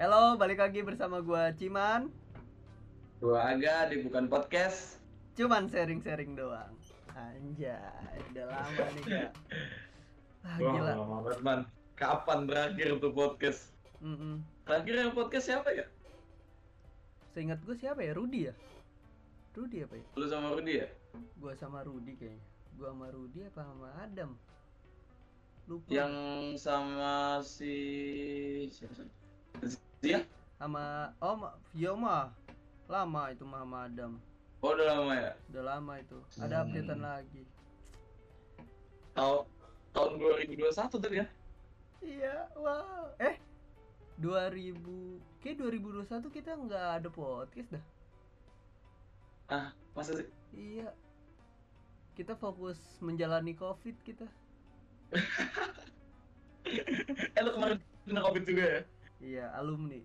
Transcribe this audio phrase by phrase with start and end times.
[0.00, 2.08] Halo, balik lagi bersama gua Ciman.
[3.20, 4.96] Gua Aga di Bukan Podcast.
[5.36, 6.72] Cuman sharing-sharing doang.
[7.12, 9.30] Anjay, udah lama nih kak.
[10.40, 10.92] Ah, Wah, gila.
[10.96, 11.60] lama banget, man.
[12.00, 13.76] Kapan terakhir tuh podcast?
[14.00, 14.40] Mm-mm.
[14.64, 15.84] Terakhir yang podcast siapa ya?
[17.36, 18.16] Seingat gue siapa ya?
[18.16, 18.56] Rudi ya?
[19.52, 20.06] Rudi apa ya?
[20.16, 20.88] Lu sama Rudi ya?
[21.36, 22.40] Gua sama Rudi kayaknya.
[22.80, 24.30] Gua sama Rudi apa sama Adam?
[25.68, 25.88] Lupa.
[25.92, 26.14] Yang
[26.56, 27.76] sama si
[30.00, 30.24] Zia?
[30.56, 31.36] sama oh
[31.72, 32.32] Vio mah
[32.84, 34.12] lama itu mah sama Adam.
[34.60, 35.32] Oh, udah lama ya?
[35.48, 36.18] Udah lama itu.
[36.36, 36.64] Ada Hmm.
[36.68, 37.42] updatean lagi.
[39.16, 39.44] Tahun
[39.92, 41.26] tahun 2021 tadi ya?
[42.00, 43.08] Iya, wow.
[43.16, 43.36] Eh,
[44.20, 44.76] 2000
[45.40, 47.84] kayak 2021 kita nggak ada podcast dah.
[49.48, 50.28] Ah, masa sih?
[50.52, 50.92] Iya.
[52.12, 54.24] Kita fokus menjalani Covid kita.
[56.70, 58.80] Eh, lu kemarin kena COVID juga ya?
[59.20, 60.00] Iya, alumni.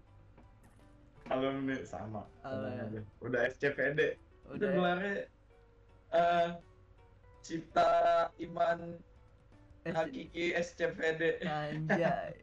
[1.32, 2.28] Alumni sama.
[2.44, 2.86] Ya.
[2.86, 3.02] aja.
[3.24, 4.20] Udah SCPD.
[4.46, 5.18] Udah Udah gelarnya
[6.14, 6.50] eh
[7.42, 7.90] Cipta
[8.38, 9.00] Iman
[9.86, 11.42] Hakiki SCPD.
[11.48, 12.36] anjay.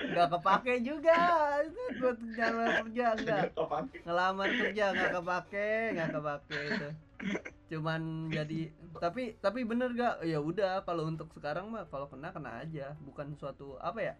[0.00, 1.18] Nggak kepake juga.
[1.66, 3.42] Itu buat ngelamar kerja enggak.
[4.04, 6.88] Ngelamar kerja nggak kepake, nggak kepake itu.
[7.72, 8.60] Cuman jadi
[8.98, 13.32] tapi tapi bener gak ya udah kalau untuk sekarang mah kalau kena kena aja bukan
[13.40, 14.14] suatu apa ya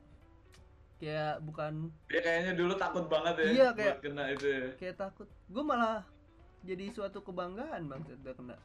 [1.03, 4.67] kayak bukan Dia kayaknya dulu takut banget ya Iya, buat kayak- kena itu ya.
[4.79, 6.07] kayak takut gue malah
[6.63, 8.57] jadi suatu kebanggaan bang udah kena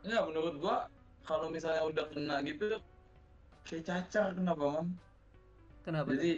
[0.00, 0.76] Enggak, menurut gua
[1.20, 2.80] kalau misalnya udah kena gitu
[3.60, 4.88] kayak cacar kenapa mam?
[5.84, 6.08] kenapa?
[6.16, 6.32] Jadi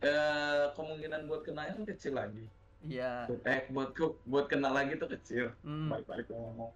[0.00, 2.48] eh, kemungkinan buat kena kan kecil lagi.
[2.80, 3.92] iya Eh buat
[4.24, 5.52] buat kena lagi tuh kecil.
[5.60, 6.72] hmm, Balik-balik ngomong.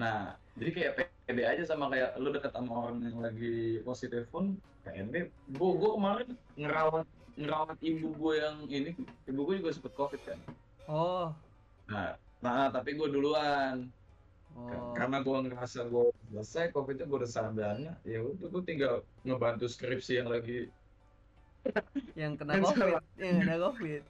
[0.00, 0.92] Nah, jadi kayak
[1.28, 5.32] pede aja sama kayak lu deket sama orang yang lagi positif pun pede.
[5.52, 7.06] Gua gua kemarin ngerawat
[7.38, 8.90] ngerawat ibu gua yang ini,
[9.28, 10.40] ibu gua juga sempet covid kan.
[10.88, 11.32] oh
[11.90, 13.92] Nah, nah tapi gua duluan.
[14.52, 18.94] oh karena gue ngerasa gue selesai covid itu gue udah sadarnya ya udah gue tinggal
[19.24, 20.68] ngebantu skripsi yang lagi
[22.20, 24.02] yang kena covid yang kena covid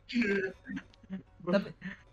[1.54, 1.68] tapi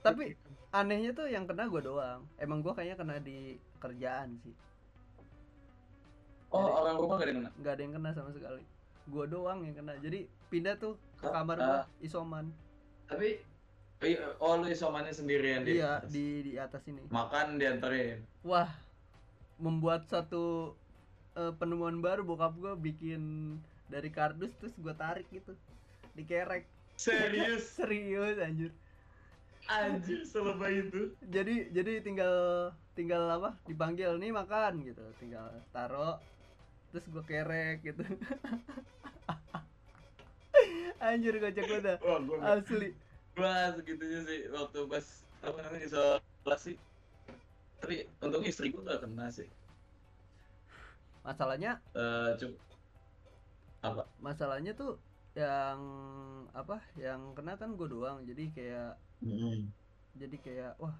[0.06, 0.26] tapi
[0.72, 2.22] anehnya tuh yang kena gue doang.
[2.38, 3.38] Emang gue kayaknya kena di
[3.78, 4.54] kerjaan sih.
[6.50, 7.52] Oh Jadi- orang rumah gak ada yang kena?
[7.56, 8.64] nggak ada yang kena sama sekali.
[9.06, 9.94] Gue doang yang kena.
[9.98, 10.20] Jadi
[10.50, 12.46] pindah tuh ke kamar gua isoman.
[13.06, 13.42] Tapi
[14.02, 16.10] i- oh lu isomannya sendirian di iya atas.
[16.10, 17.02] di di atas ini.
[17.08, 18.22] Makan dianterin.
[18.42, 18.70] Wah
[19.60, 20.74] membuat satu
[21.36, 23.22] eh, penemuan baru bokap gue bikin
[23.88, 25.54] dari kardus terus gue tarik gitu
[26.14, 26.66] dikerek.
[26.96, 27.64] Serius?
[27.78, 28.74] Serius anjir
[29.70, 31.14] anjir selebay itu.
[31.30, 32.36] Jadi jadi tinggal
[32.98, 33.54] tinggal apa?
[33.70, 35.06] Dipanggil nih makan gitu.
[35.22, 36.18] Tinggal taro
[36.90, 38.02] terus gue kerek gitu.
[41.06, 41.98] Anjir gue dah.
[42.02, 42.90] Wah gue asli.
[43.38, 45.06] Gue segitunya sih waktu pas
[45.46, 46.74] apa namanya isolasi.
[47.80, 49.48] Tapi untung istri gue gak kena sih.
[51.22, 52.58] Masalahnya Eh cuma
[53.80, 54.04] apa?
[54.20, 55.00] Masalahnya tuh
[55.38, 55.80] yang
[56.52, 58.26] apa yang kena kan gue doang.
[58.26, 58.98] Jadi kayak
[60.18, 60.96] jadi kayak wah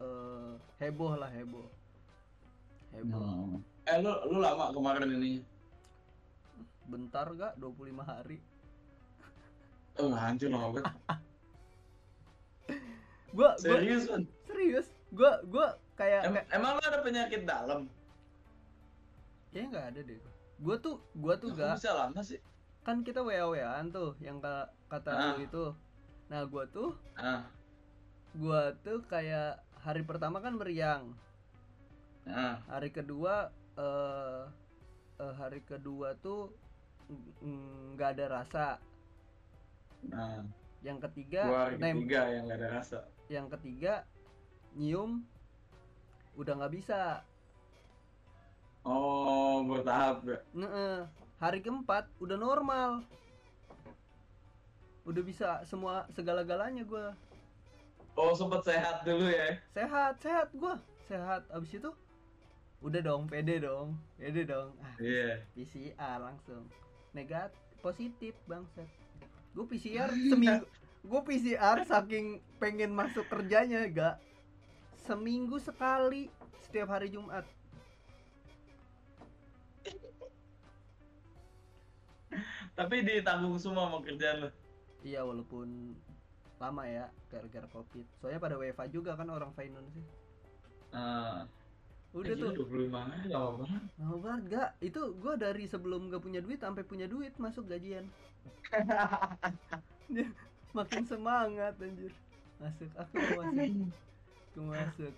[0.00, 0.52] eh,
[0.82, 1.68] heboh lah heboh.
[2.92, 3.60] Heboh.
[3.88, 5.40] Eh lu lu lama kemarin ini?
[6.86, 8.38] Bentar gak 25 hari.
[10.00, 10.84] Oh, hancur loh, banget.
[13.36, 14.22] gua gua Serius, kan?
[14.44, 14.86] serius?
[15.12, 15.66] Gua gua
[15.96, 17.88] kayak Em kayak emang lu ada penyakit dalam?
[19.52, 20.18] kayaknya nggak ada deh
[20.64, 22.40] gua tuh gua tuh gak bisa lama sih?
[22.82, 25.22] Kan kita wa waan tuh yang ka- kata Ah.
[25.32, 25.64] lu itu
[26.26, 27.46] nah gua tuh Ah,
[28.34, 31.14] gua tuh kayak hari pertama kan meriang
[32.24, 34.42] ah, hari kedua eh
[35.14, 36.50] eh, hari kedua tuh
[37.06, 38.66] ng- ng- nggak ada rasa
[40.02, 40.42] nah.
[40.82, 42.98] yang ketiga Gua hari nem- ketiga yang gak ada rasa.
[43.28, 44.02] yang ketiga
[44.74, 45.22] nyium
[46.34, 47.22] udah nggak bisa
[48.82, 50.42] Oh, bertahap ya?
[51.42, 53.02] Hari keempat udah normal.
[55.02, 57.18] Udah bisa semua segala-galanya gua.
[58.14, 59.58] Oh, sempet sehat dulu ya?
[59.74, 60.78] sehat sehat gua.
[61.10, 61.90] Sehat abis itu?
[62.78, 64.70] Udah dong pede dong pede dong.
[64.78, 65.42] Ah, Iya.
[65.58, 66.62] PCR langsung.
[67.10, 68.86] Negatif positif bangsat.
[69.50, 70.62] Gue PCR seminggu
[71.10, 74.22] gue PCR saking pengen masuk kerjanya gak
[75.02, 76.30] seminggu sekali
[76.62, 77.42] setiap hari Jumat
[82.72, 84.50] Tapi ditanggung semua sama kerjaan lu.
[85.02, 85.98] iya walaupun
[86.62, 88.06] lama ya gara-gara covid.
[88.22, 90.06] Soalnya pada WFA juga kan orang finance sih.
[90.94, 91.44] Ah,
[92.14, 92.52] udah eh, tuh.
[92.54, 93.82] gila, 25 hari lama banget.
[93.98, 98.06] lama banget gak itu gue dari sebelum gak punya duit sampai punya duit masuk gajian.
[100.76, 102.12] Makin semangat anjir.
[102.62, 103.90] Masuk aku mau masuk.
[104.52, 105.12] Aku mau masuk.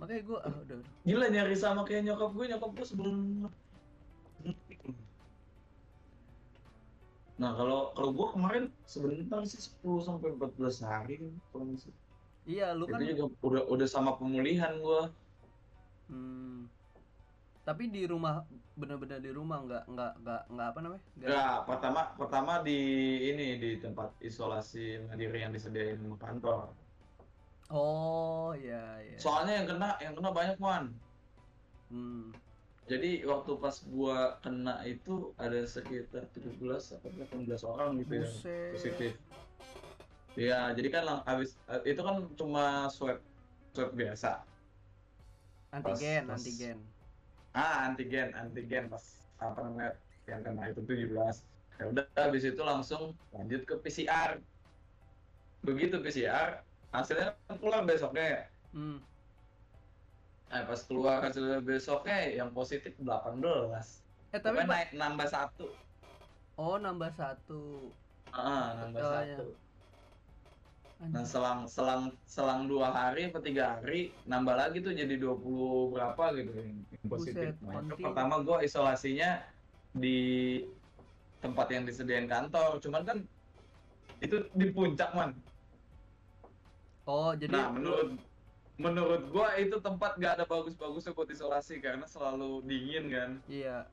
[0.00, 0.92] Makanya gue ah udah udah.
[1.06, 3.46] Gila nyari sama kayak nyokap gue, nyokap gue sebelum
[7.40, 8.64] Nah kalau kalau gue kemarin
[8.94, 11.96] sebentar sih 10 sampai 14 hari nggak salah.
[12.50, 15.00] iya lu kan Itu juga udah udah sama pemulihan gue.
[16.08, 16.70] hmm,
[17.66, 18.34] tapi di rumah
[18.80, 22.72] bener-bener di rumah nggak nggak nggak nggak apa namanya nggak Enggak, pertama pertama di
[23.28, 26.60] ini di tempat isolasi mandiri yang disediain sama kantor.
[27.70, 28.74] oh iya
[29.06, 30.84] iya Soalnya yang kena yang kena banyak man.
[31.90, 32.43] hmm.
[32.84, 36.60] Jadi waktu pas gua kena itu ada sekitar 17
[36.92, 38.72] atau 18 orang gitu Buset.
[38.76, 39.12] positif.
[40.34, 43.22] Iya, jadi kan lang- habis itu kan cuma swab
[43.72, 44.44] swab biasa.
[45.72, 46.78] antigen pas- antigen
[47.50, 49.02] Ah, antigen, antigen pas
[49.38, 49.94] apa namanya
[50.26, 51.42] yang kena itu 17.
[51.74, 54.38] Ya udah habis itu langsung lanjut ke PCR.
[55.62, 56.60] Begitu PCR,
[56.90, 58.46] hasilnya kan keluar besoknya.
[58.70, 58.98] hmm.
[60.54, 64.06] Nah, pas keluar hasilnya besoknya yang positif 18.
[64.34, 65.64] eh tapi Pokoknya naik nambah satu.
[66.62, 67.52] oh nambah satu
[68.32, 69.42] Ah, nambah Oh, satu.
[70.98, 71.14] Anjir.
[71.14, 76.24] Nah, selang selang selang dua hari atau tiga hari nambah lagi tuh jadi 20 berapa
[76.38, 77.50] gitu yang, yang positif.
[77.50, 79.26] Buset, Nah, itu pertama gua isolasinya
[79.94, 80.08] di
[81.42, 82.70] tempat yang disediain kantor.
[82.82, 83.18] Cuman kan
[84.24, 85.30] itu di puncak, Man.
[87.06, 88.24] oh jadi Nah, menurut
[88.74, 93.30] menurut gua itu tempat gak ada bagus-bagusnya buat isolasi karena selalu dingin kan.
[93.46, 93.86] iya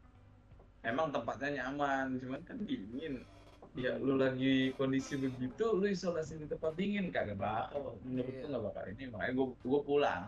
[0.82, 3.22] Emang tempatnya nyaman, cuman kan dingin.
[3.72, 7.96] Ya lu lagi kondisi begitu, lu isolasi di tempat dingin kagak bakal.
[8.02, 8.42] Menurut Iya.
[8.42, 10.24] gua nggak bakal ini, makanya gua gua pulang.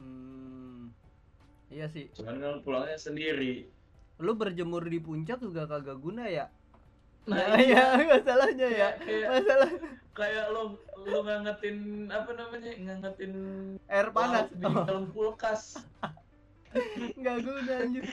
[0.00, 0.90] hmm.
[1.70, 3.70] iya sih Cuman kan pulangnya sendiri.
[4.20, 6.52] lu berjemur di puncak juga kagak guna ya
[7.28, 7.84] Nah, nah, iya
[8.16, 8.88] masalahnya ya.
[8.96, 9.70] Kayak, masalah.
[10.16, 10.62] kayak lu
[11.04, 11.78] lu ngangetin
[12.08, 13.32] apa namanya ngangetin
[13.88, 14.48] air panas.
[14.52, 15.62] di oh, dalam kulkas.
[17.20, 18.04] nggak guna anjir.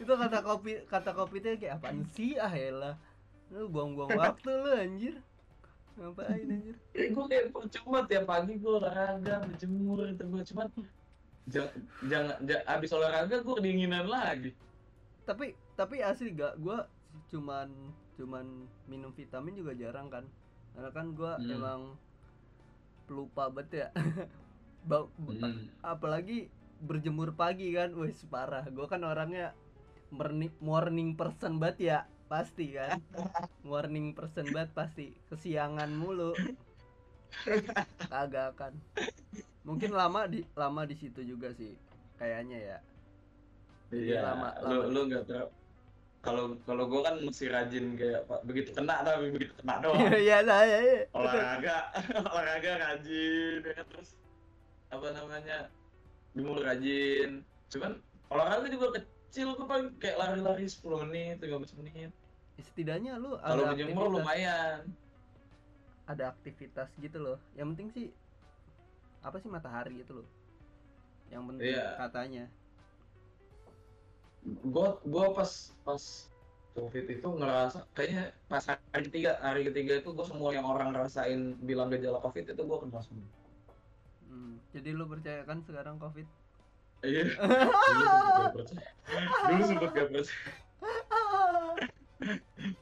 [0.00, 2.40] Itu kata kopi kata kopi teh kayak apaan sih?
[2.40, 2.96] Ah elah.
[3.52, 5.14] Lu buang-buang waktu lu anjir.
[6.00, 6.76] Ngapain anjir?
[6.96, 10.66] Ya, gue kayak percuma tiap pagi gue olahraga berjemur itu gue cuman
[11.50, 11.72] jangan
[12.06, 14.56] jangan ja- abis olahraga gue kedinginan lagi.
[15.28, 16.58] tapi tapi asli gak.
[16.58, 16.88] Gua
[17.30, 17.70] cuman
[18.20, 18.44] cuman
[18.84, 20.24] minum vitamin juga jarang kan
[20.70, 21.48] karena kan gua Hmm.
[21.50, 21.80] emang
[23.04, 23.88] pelupa banget ya
[24.80, 25.68] Ba- Hmm.
[25.80, 26.48] apalagi
[26.80, 29.56] berjemur pagi kan wih parah gua kan orangnya
[30.10, 33.00] morning morning person banget ya pasti kan
[33.64, 36.32] morning person banget pasti kesiangan mulu
[38.06, 38.72] kagak kan
[39.62, 41.72] mungkin lama di lama di situ juga sih
[42.16, 42.78] kayaknya ya
[43.90, 44.86] Iya, lama- lu lama.
[44.86, 45.46] lu nggak tahu.
[46.20, 50.04] Kalau kalau gue kan mesti rajin kayak Pak, begitu kena tapi begitu kena doang.
[50.12, 51.00] iya saya iya.
[51.16, 51.76] olahraga
[52.28, 53.86] olahraga rajin ya kan?
[53.88, 54.10] terus
[54.92, 55.58] apa namanya
[56.36, 57.40] jemur rajin
[57.72, 57.92] cuman
[58.28, 62.10] olahraga juga kecil gue paling kayak lari-lari 10 menit 15 menit
[62.60, 64.84] setidaknya lu kalau menjemur lumayan
[66.04, 68.06] ada aktivitas gitu loh yang penting sih
[69.22, 70.28] apa sih matahari itu loh
[71.32, 71.96] yang penting Iya.
[71.96, 72.44] katanya
[74.46, 75.50] gue gue pas
[75.84, 76.02] pas
[76.72, 81.58] covid itu ngerasa kayaknya pas hari ketiga hari ketiga itu gue semua yang orang ngerasain
[81.60, 83.28] bilang gejala covid itu gue kena semua.
[84.30, 86.24] Hmm, jadi lu percaya kan sekarang covid?
[87.00, 87.32] Iya.
[87.90, 88.88] Dulu sempet gak percaya.
[89.48, 90.36] Dulu sempet gak percaya.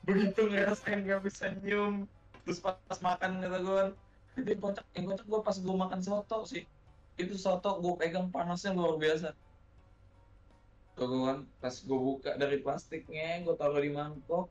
[0.05, 1.95] Begitu ngerasain gak bisa nyium.
[2.45, 3.83] Terus pas, pas makan kata gue
[4.38, 6.62] yang kocak yang kocak gue pas gue makan soto sih.
[7.19, 9.35] Itu soto gue pegang panasnya luar biasa
[11.07, 14.50] kan pas gue buka dari plastiknya gue taruh di mangkok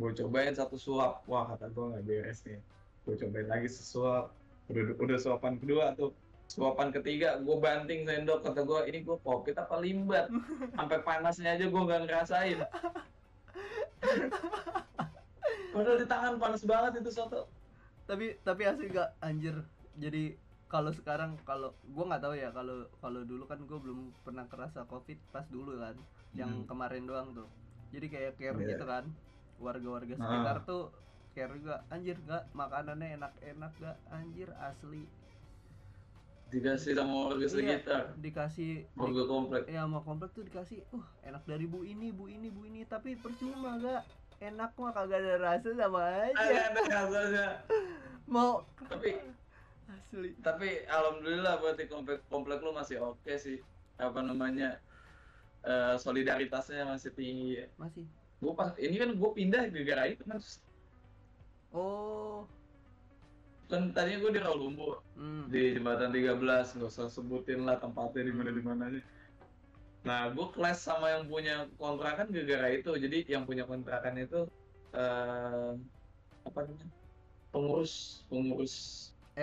[0.00, 1.20] gue cobain satu suap.
[1.28, 2.56] Wah kata gue nggak beres nih.
[3.04, 4.32] Gue cobain lagi sesuap.
[4.72, 6.16] Udah udah suapan kedua tuh.
[6.48, 8.40] Suapan ketiga gue banting sendok.
[8.40, 10.32] Kata gue ini gue covid apa limbat?
[10.80, 12.58] Sampai panasnya aja gue nggak ngerasain.
[15.70, 17.44] Padahal di tangan panas banget itu soto.
[18.08, 19.54] Tapi tapi asli gak anjir.
[20.00, 20.34] Jadi
[20.70, 24.86] kalau sekarang kalau gua nggak tahu ya kalau kalau dulu kan gua belum pernah kerasa
[24.86, 25.98] covid pas dulu kan
[26.32, 26.64] yang Hmm.
[26.64, 27.50] kemarin doang tuh
[27.90, 28.70] jadi kayak care Iya.
[28.70, 29.04] gitu kan
[29.58, 30.20] warga-warga Ah.
[30.20, 30.94] sekitar tuh
[31.30, 35.04] care juga anjir gak makanannya enak-enak gak anjir asli
[36.48, 37.50] dikasih sama warga Iya.
[37.52, 42.26] sekitar dikasih warga komplek ya sama komplek tuh dikasih uh enak dari bu ini bu
[42.26, 44.02] ini bu ini tapi percuma gak
[44.40, 47.46] enak mah kagak ada rasa sama aja ada rasanya
[48.26, 49.18] mau tapi
[49.90, 50.30] asli.
[50.40, 53.58] Tapi alhamdulillah berarti komplek komplek lu masih oke sih.
[53.98, 54.78] Apa namanya
[55.64, 57.66] eh, solidaritasnya masih tinggi ya.
[57.76, 58.04] masih.
[58.40, 60.40] Gua pas ini kan gue pindah gara-gara itu kan.
[61.70, 62.48] Oh.
[63.70, 65.52] Kan tadinya gue di Rawalumbu Hmm.
[65.52, 69.02] di jembatan 13 nggak usah sebutin lah tempatnya di mana di mananya.
[70.00, 72.90] Nah gue kelas sama yang punya kontrakan gara-gara itu.
[72.96, 74.48] Jadi yang punya kontrakan itu
[74.90, 75.70] eh
[76.40, 76.88] apa namanya
[77.52, 78.74] pengurus pengurus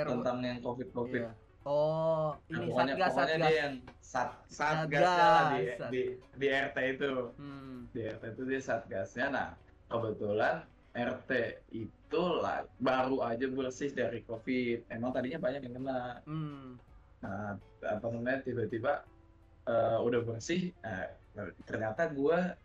[0.03, 1.31] Tentang yang covid covid Iya.
[1.63, 3.43] Oh, Nah, ini pokoknya, satgas pokoknya satgas.
[3.43, 5.89] dia yang sat satgasnya lah di, Satgas.
[5.89, 6.01] di
[6.33, 7.77] di RT itu Hmm.
[7.89, 9.47] di RT itu dia satgasnya nah
[9.87, 10.55] kebetulan
[10.93, 11.31] RT
[11.69, 16.79] itu lah baru aja bersih dari covid emang tadinya banyak yang kena Hmm.
[17.17, 19.03] Nah, apa namanya tiba-tiba
[19.65, 21.11] eh, udah bersih, eh,
[21.63, 22.55] ternyata gua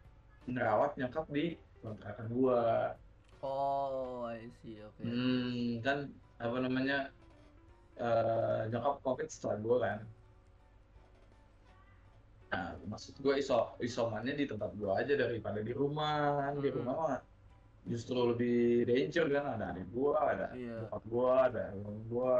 [0.44, 2.94] ngerawat nyokap di kontrakan gua.
[3.42, 4.78] Oh, I see.
[4.78, 5.02] Oke.
[5.02, 5.98] Hmm, kan
[6.38, 7.10] apa namanya
[7.96, 9.98] eh, nyokap covid setelah gua kan.
[12.52, 16.52] Nah, maksud gua iso isomannya di tempat gua aja daripada di rumah kan.
[16.60, 16.76] Di Hmm.
[16.78, 17.18] rumah mah
[17.92, 22.32] justru lebih danger kan ada adik gua ada bokap gua ada orang gua.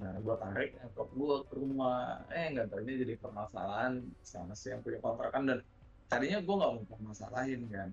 [0.00, 2.24] Nah gua tarik nyokap gua ke rumah.
[2.32, 3.92] Eh nggak tahu ini jadi permasalahan.
[4.24, 5.42] Sama si yang punya kontrakan.
[5.48, 5.58] Dan
[6.10, 7.88] tadinya gua nggak mau permasalahin kan.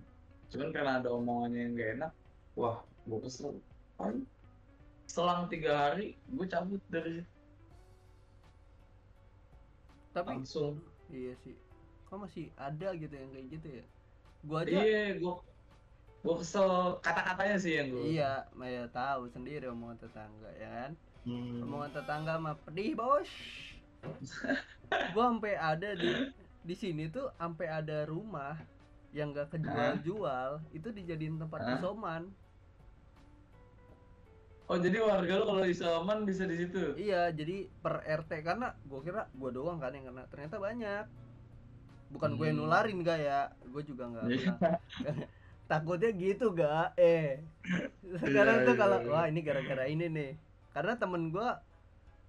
[0.51, 2.11] Cuman karena ada omongannya yang gak enak
[2.55, 3.59] wah gua kesel.
[3.99, 4.23] Paling
[5.07, 7.31] selang tiga hari gua cabut dari situ
[10.11, 11.55] Tapi langsung iya sih.
[12.07, 13.85] Kok masih ada gitu yang kayak gitu ya?
[14.43, 15.39] Gua aja iya gua
[16.25, 20.91] gua kesel kata-katanya sih yang gua Iya, Maya tahu sendiri omongan tetangga ya kan.
[21.23, 21.63] Hmm.
[21.63, 23.29] Omongan tetangga mah pedih, Bos.
[25.13, 26.11] gua sampai ada di
[26.67, 28.59] di sini tuh sampai ada rumah
[29.15, 31.73] yang gak kejual-jual itu dijadiin tempat Hah?
[31.79, 32.27] isoman.
[34.69, 38.99] Oh jadi warga lo kalau isoman bisa di situ Iya, jadi per RT karena gua
[39.05, 40.23] kira gua doang kan yang kena.
[40.31, 41.03] Ternyata banyak.
[42.07, 42.67] Bukan gue yang Hmm.
[42.67, 43.39] nularin gak ya?
[43.67, 44.51] Gue juga nggak Iya.
[45.71, 46.95] Takutnya gitu gak?
[46.95, 47.43] Eh.
[48.23, 49.09] Sekarang Iya, tuh iya, kalau iya.
[49.11, 50.31] wah ini gara-gara ini nih.
[50.71, 51.47] Karena temen gua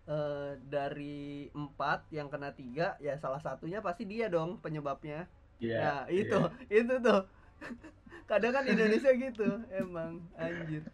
[0.09, 5.29] eh, dari empat yang kena tiga ya salah satunya pasti dia dong penyebabnya.
[5.59, 6.23] Iya, nah iya.
[6.23, 6.39] itu
[6.71, 7.21] itu tuh.
[8.29, 10.85] Kadang kan Indonesia gitu emang anjir.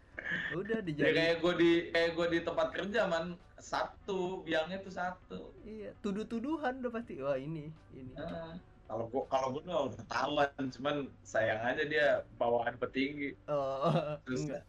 [0.55, 4.93] Udah Ya dijadiin kayak gue di kayak gue di tempat kerja man satu biangnya tuh
[4.93, 5.39] satu.
[5.65, 7.17] Iya, tuduh-tuduhan udah pasti.
[7.17, 8.13] Wah, ini, ini.
[8.19, 10.95] Ah, kalau gue kalau gue udah udah tahuan, cuman
[11.25, 12.07] sayang aja dia
[12.37, 13.33] bawaan petinggi.
[13.49, 14.63] Oh, Terus enggak.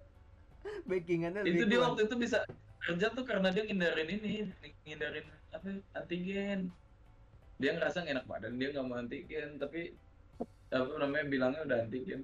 [0.88, 2.44] Backingannya itu dia waktu itu bisa
[2.84, 4.32] kerja tuh karena dia ngindarin ini,
[4.84, 6.68] ngindarin apa antigen.
[7.56, 9.96] Dia ngerasa enak badan, dia nggak mau antigen, tapi
[10.74, 12.20] apa namanya bilangnya udah antigen.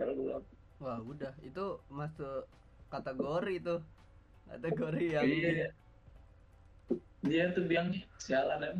[0.00, 0.42] Baru
[0.82, 1.32] Wah, udah.
[1.44, 2.48] Itu masuk
[2.90, 3.80] kategori tuh.
[4.48, 5.68] Kategori yang iya.
[7.24, 8.78] Dia tuh biangnya sialan em.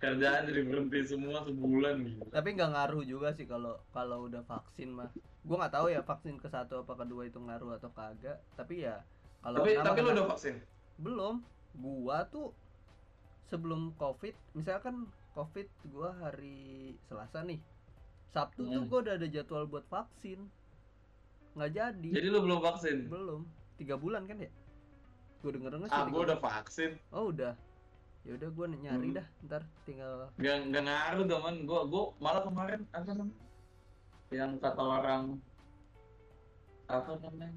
[0.00, 2.24] Kerjaan jadi berhenti semua sebulan gitu.
[2.32, 5.12] Tapi nggak ngaruh juga sih kalau kalau udah vaksin mah.
[5.44, 8.40] Gua nggak tahu ya vaksin ke satu apa kedua itu ngaruh atau kagak.
[8.56, 9.04] Tapi ya
[9.44, 10.56] kalau Tapi tapi lu udah vaksin?
[10.98, 11.44] belum.
[11.76, 12.56] Gua tuh
[13.48, 17.62] sebelum Covid, misalkan Covid gua hari Selasa nih.
[18.34, 18.90] Sabtu tuh Hmm.
[18.90, 20.50] gua udah ada jadwal buat vaksin.
[21.54, 22.10] Nggak jadi.
[22.10, 23.06] Jadi lu belum vaksin?
[23.06, 23.46] Belum.
[23.78, 24.50] Tiga bulan kan ya?
[25.38, 25.94] Gue denger denger sih.
[25.94, 26.98] Ah, gua udah vaksin.
[27.14, 27.54] Oh udah.
[28.26, 29.18] Ya udah gue nyari Hmm.
[29.22, 29.26] dah.
[29.46, 30.26] Ntar tinggal.
[30.42, 31.54] Gak, gak ngaruh teman.
[31.70, 33.46] Gua, gua malah kemarin apa namanya?
[34.34, 35.24] Yang kata orang
[36.90, 37.54] apa namanya?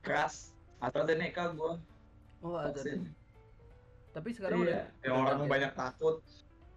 [0.00, 0.56] Keras.
[0.80, 1.76] AstraZeneca gua
[2.40, 2.80] Oh ada.
[4.16, 4.80] Tapi sekarang udah.
[4.80, 4.84] Iya.
[5.04, 6.24] Yang udah orang banyak takut.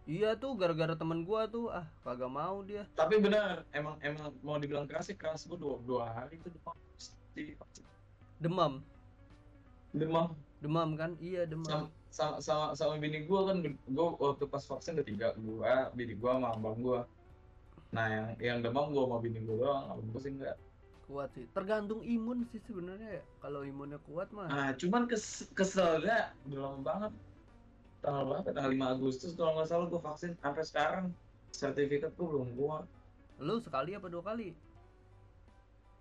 [0.10, 2.90] Iya tuh gara-gara temen gua tuh ah kagak mau dia.
[2.98, 6.74] Tapi benar, emang emang mau dibilang keras sih keras gua dua, dua hari itu demam.
[8.42, 8.74] Demam.
[9.94, 10.28] Demam.
[10.66, 11.14] Demam kan?
[11.22, 11.94] Iya demam.
[12.10, 16.18] sama, sama, sama, sama bini gue kan gue waktu pas vaksin udah tiga gue bini
[16.18, 17.06] gue sama abang gue
[17.94, 20.58] nah yang yang demam gue sama bini gue doang abang gue sih enggak
[21.10, 21.50] Kuat sih.
[21.58, 23.24] Tergantung imun sih sebenarnya ya.
[23.42, 24.46] Kalau imunnya kuat mah.
[24.46, 27.14] nah cuman kes, keselnya lama banget
[28.00, 31.06] tanggal berapa tanggal 5 Agustus kalau nggak salah gue vaksin sampai sekarang
[31.52, 32.84] sertifikat gue belum keluar
[33.40, 34.52] Lu sekali apa dua kali?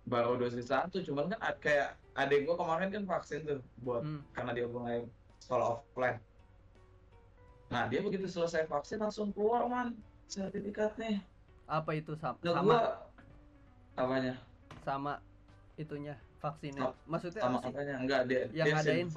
[0.03, 4.25] baru dosis satu cuman kan ad- kayak adik gue kemarin kan vaksin tuh buat Hmm.
[4.33, 5.05] karena dia mulai
[5.37, 6.17] sekolah offline
[7.69, 9.93] nah dia begitu selesai vaksin langsung keluar man
[10.25, 11.21] sertifikatnya
[11.69, 12.41] Apa itu sama?
[12.41, 12.81] Nah, sama gua
[13.93, 14.33] apanya?
[14.81, 15.13] sama
[15.77, 16.97] itunya vaksinnya.
[17.05, 17.73] Maksudnya Sama apa sih?
[17.77, 17.95] apanya?
[18.01, 19.07] Enggak, dia Yang dia ngadain?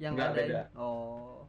[0.00, 0.62] Yang Nggak, beda.
[0.80, 1.44] Oh.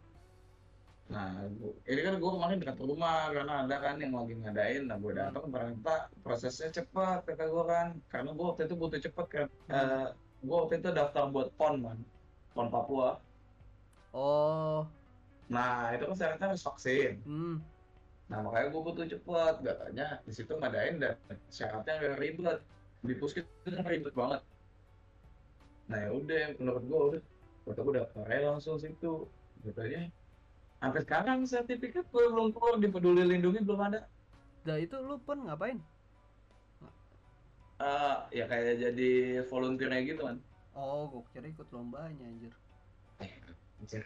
[1.11, 1.43] Nah,
[1.87, 4.83] ini kan gue kemarin dekat rumah karena ada kan yang lagi ngadain.
[4.87, 7.87] Nah, gue datang ternyata prosesnya cepat kata gue kan.
[8.11, 9.47] Karena gue waktu itu butuh cepat kan.
[9.71, 10.11] Hmm.
[10.41, 11.99] gue waktu itu daftar buat PON man,
[12.57, 13.21] PON Papua.
[14.09, 14.89] Oh.
[15.47, 17.21] Nah, itu kan syaratnya harus vaksin.
[17.23, 17.61] Hmm.
[18.25, 19.53] Nah, makanya gue butuh cepat.
[19.61, 21.15] Katanya di situ ngadain dan
[21.53, 22.59] syaratnya agak ribet.
[23.01, 24.41] di puskes itu kan ribet banget
[25.89, 27.21] nah ya udah menurut gua udah
[27.67, 29.29] kata gua daftar aja langsung situ
[29.61, 30.09] katanya
[30.81, 34.09] sampai sekarang sertifikat gue belum keluar di peduli lindungi belum ada
[34.61, 35.81] Nah itu lu pun ngapain?
[37.81, 39.11] Eh, ya kayak jadi
[39.49, 40.37] volunteernya gitu kan
[40.71, 42.53] Oh, gue kira ikut lombanya anjir.
[43.81, 44.03] Anjir.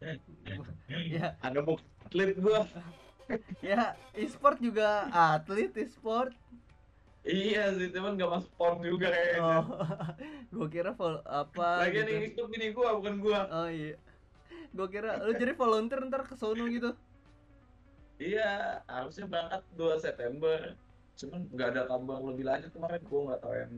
[1.12, 2.64] ya, ada buku atlet gua
[3.60, 6.32] ya e-sport juga atlet e-sport.
[7.22, 9.64] Iya sih cuman nggak masuk pon juga kayaknya Oh,
[10.54, 12.10] gue kira vol apa lagian gitu.
[12.10, 13.96] yang ikut bini gua bukan gua Oh iya.
[14.70, 16.94] Gue kira lu jadi volunteer ntar ke sono gitu.
[18.16, 20.58] iya harusnya berangkat 2 September
[21.14, 23.72] cuman nggak ada kabar lebih lanjut kemarin gua nggak tahu yang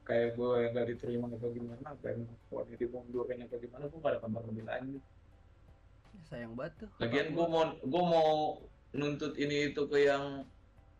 [0.00, 4.12] kayak gua yang nggak diterima atau gimana apa yang ponnya dimundurin atau gimana gua nggak
[4.12, 5.02] ada kabar lebih lanjut
[6.20, 6.88] Sayang banget tuh.
[6.98, 8.30] lagian gua mau gua mau
[8.90, 10.42] nuntut ini itu ke yang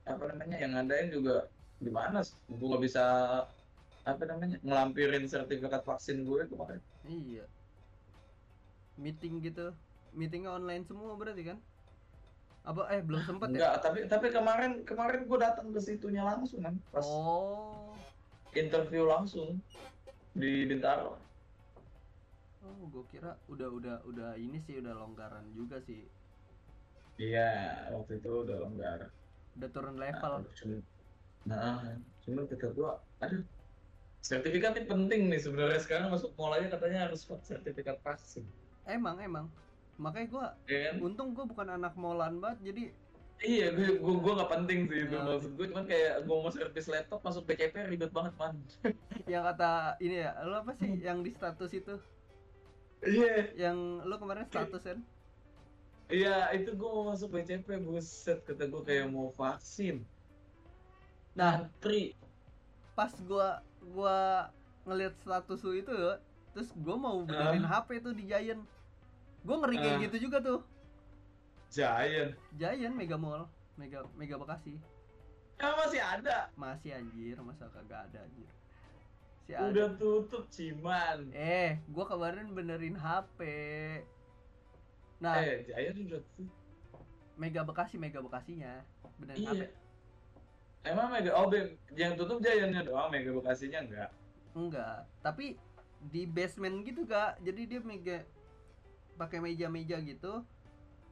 [0.03, 1.47] apa namanya yang ngadain juga
[1.81, 3.05] gimana gua nggak bisa
[4.01, 7.45] apa namanya ngelampirin sertifikat vaksin gue kemarin Iya.
[8.97, 9.73] Meeting gitu.
[10.13, 11.59] Meetingnya online semua berarti kan?
[12.61, 13.57] Apa eh belum sempet ya?
[13.57, 17.97] enggak tapi tapi kemarin kemarin gue datang ke situnya langsung kan pas Oh.
[18.53, 19.57] interview langsung
[20.33, 21.17] di Bintaro
[22.61, 26.05] Oh, gue kira udah udah udah ini sih udah longgaran juga sih.
[27.17, 27.49] iya
[27.91, 29.09] waktu itu udah longgar
[29.57, 30.45] Udah turun nah, level.
[30.53, 30.77] cuma
[31.49, 31.81] nah
[32.21, 33.43] cuma kata gue aduh
[34.21, 38.45] sertifikat ini penting nih sebenarnya sekarang masuk aja katanya harus sertifikat vaksin
[38.85, 39.47] Emang emang.
[40.01, 42.83] Makanya gua ya kan untung gua bukan anak molan banget jadi
[43.41, 45.25] iya gue gue gue nggak penting sih itu Ya.
[45.25, 48.57] maksud gue cuman kayak gue mau servis laptop masuk PCP ribet banget man
[49.33, 51.97] yang kata ini ya, lu apa sih yang di status itu?
[53.01, 54.99] iya Yang lu kemarin status kan?
[56.13, 60.05] iya itu gue mau masuk PCP buset kata gue kayak mau vaksin
[61.33, 62.13] Nah, antri
[62.93, 64.49] pas gua gua
[64.83, 65.95] ngeliat status lu itu
[66.51, 68.63] terus gua mau benerin HP tuh di Giant.
[69.41, 70.03] Gua ngeri kayak Ah.
[70.05, 70.61] gitu juga tuh.
[71.71, 74.75] Giant Giant Mega Mall, Mega Mega Bekasi.
[75.55, 78.49] ya masih ada Masih anjir, masa kagak ada anjir.
[79.45, 79.69] Si ada.
[79.69, 83.39] udah tutup ciman Eh, gua kemarin benerin HP.
[85.21, 86.49] Nah, eh Giant udah tutup
[87.37, 88.83] Mega Bekasi, Mega Bekasinya.
[89.17, 89.63] Benerin HP.
[90.81, 94.11] Iya emang mega oh Be- yang tutup Giantnya doang mega bekasinya enggak
[94.51, 95.55] Enggak, tapi
[96.11, 97.39] di basement gitu kak.
[97.39, 98.27] Jadi dia mega
[99.15, 100.43] pakai meja-meja gitu.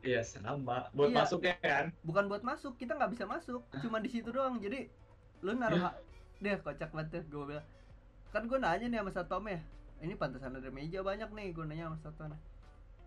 [0.03, 1.23] iya sama buat Iya.
[1.23, 3.63] masuknya kan Bukan buat masuk, kita nggak bisa masuk.
[3.79, 4.59] Cuma di situ doang.
[4.59, 4.91] Jadi
[5.39, 5.99] lu naruh ha-
[6.41, 7.67] deh kocak banget gue bilang.
[8.35, 9.63] Kan gue nanya nih sama Satom ya.
[10.03, 11.55] Ini pantesan ada meja banyak nih.
[11.55, 12.35] Gue nanya sama Satom.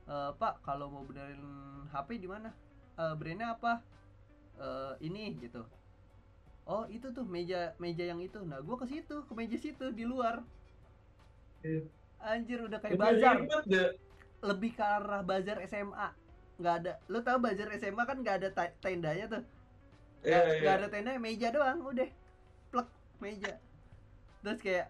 [0.07, 1.43] E, Pak, kalau mau benerin
[1.91, 2.55] HP di mana?
[2.95, 3.83] E, brandnya apa?
[4.55, 4.67] E,
[5.03, 5.63] ini gitu.
[6.71, 8.39] Oh itu tuh meja meja yang itu.
[8.47, 10.39] Nah gue ke situ, ke meja situ di luar.
[11.67, 11.83] Iya.
[12.23, 13.43] Anjir udah kayak bazar.
[14.41, 16.15] lebih ke arah bazar SMA
[16.57, 16.93] nggak ada.
[17.11, 19.43] Lu tahu bazar SMA kan nggak ada tendanya tuh?
[20.23, 20.61] Iya nggak iya.
[20.63, 22.09] nggak ada tenda meja doang udah.
[22.71, 22.87] Plek
[23.19, 23.51] meja.
[24.39, 24.87] Terus kayak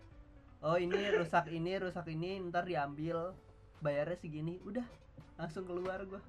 [0.61, 3.33] oh ini rusak ini rusak ini ntar diambil.
[3.81, 4.85] Bayarnya segini udah.
[5.41, 6.21] Langsung keluar gua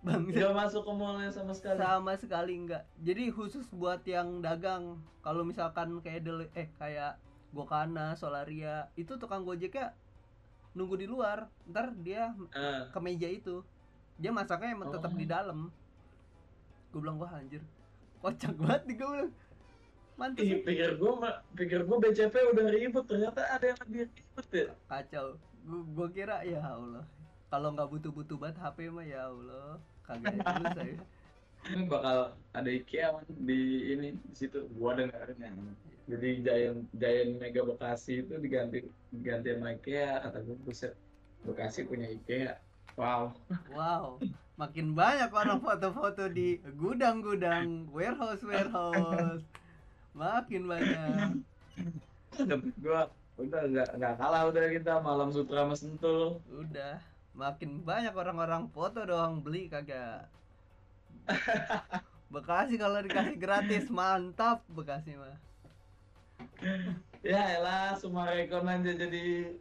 [0.00, 1.76] bang nggak masuk ke mallnya sama sekali.
[1.76, 8.14] Sama sekali enggak jadi khusus buat yang dagang kalau misalkan kayak deli- eh kayak Gokana,
[8.14, 9.90] Solaria itu tukang gojeknya
[10.70, 11.50] nunggu di luar.
[11.66, 13.66] Ntar dia Ah, ke meja itu.
[14.16, 15.18] Dia masaknya emang tetap Oh.
[15.18, 15.66] di dalam.
[16.88, 17.58] Gue bilang wah anjir.
[18.22, 19.32] Kocak banget nih gue bilang.
[20.14, 21.10] Mantas ih, pikir gue
[21.56, 24.66] pikir gue BCP udah ribet ternyata ada yang lebih ribet ya?
[24.86, 25.26] Kacau.
[25.90, 27.02] Gue kira ya Allah
[27.50, 30.96] kalau nggak butuh butuh banget HP mah ya Allah kagak dulu saya.
[31.60, 34.64] Ini bakal ada IKEA man, di ini di situ.
[34.78, 35.52] Gua dengarnya
[36.08, 40.94] jadi Giant Giant Mega Bekasi itu diganti diganti sama IKEA kata gue buset.
[41.44, 42.56] Bekasi punya IKEA.
[42.96, 43.36] Wow.
[43.76, 44.22] Wow.
[44.56, 49.44] Makin banyak orang foto-foto di gudang-gudang warehouse warehouse.
[50.16, 51.44] Makin banyak.
[52.80, 53.10] Gua
[53.40, 56.40] udah nggak nggak kalah udah kita malam sutra sama sentul.
[56.48, 57.00] Udah
[57.40, 60.28] makin banyak orang-orang foto doang beli kagak.
[62.34, 65.40] Bekasi kalau dikasih gratis mantap Bekasi mah.
[67.24, 69.56] Ya elah Sumarekon aja jadi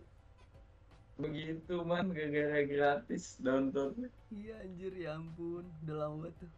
[1.16, 2.12] begitu man.
[2.12, 3.96] Gara-gara gratis download.
[4.28, 5.64] Iya anjir ya ampun.
[5.88, 6.52] Udah lama banget tuh.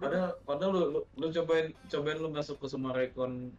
[0.00, 3.54] Padahal padahal lu, lu, lu cobain cobain lu masuk ke Sumarekon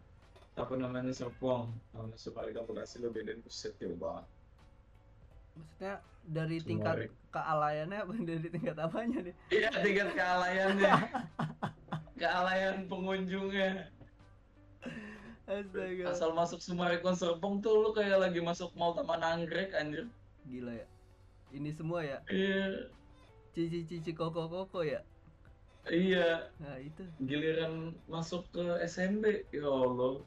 [0.60, 1.72] apa namanya Serpong.
[1.96, 4.28] Sama Sumarekon Bekasi lu bedain buset jauh banget.
[5.52, 5.94] Maksudnya
[6.26, 8.12] dari tingkat kealayannya apa?
[8.28, 9.34] Dari tingkat apanya nih?
[9.50, 10.94] Iya tingkat kealayannya.
[12.22, 13.90] Kealayan pengunjungnya.
[15.42, 16.04] Astaga.
[16.06, 20.06] Asal masuk Sumarekon Serpong tuh lu kayak lagi masuk mall Taman Anggrek anjir.
[20.46, 20.86] Gila ya.
[21.50, 22.22] Ini semua ya?
[22.30, 22.86] Iya.
[23.52, 25.02] Cici cici koko koko ya?
[25.90, 26.46] Iya.
[26.62, 27.02] Nah itu.
[27.26, 30.22] Giliran masuk ke SMB ya Allah.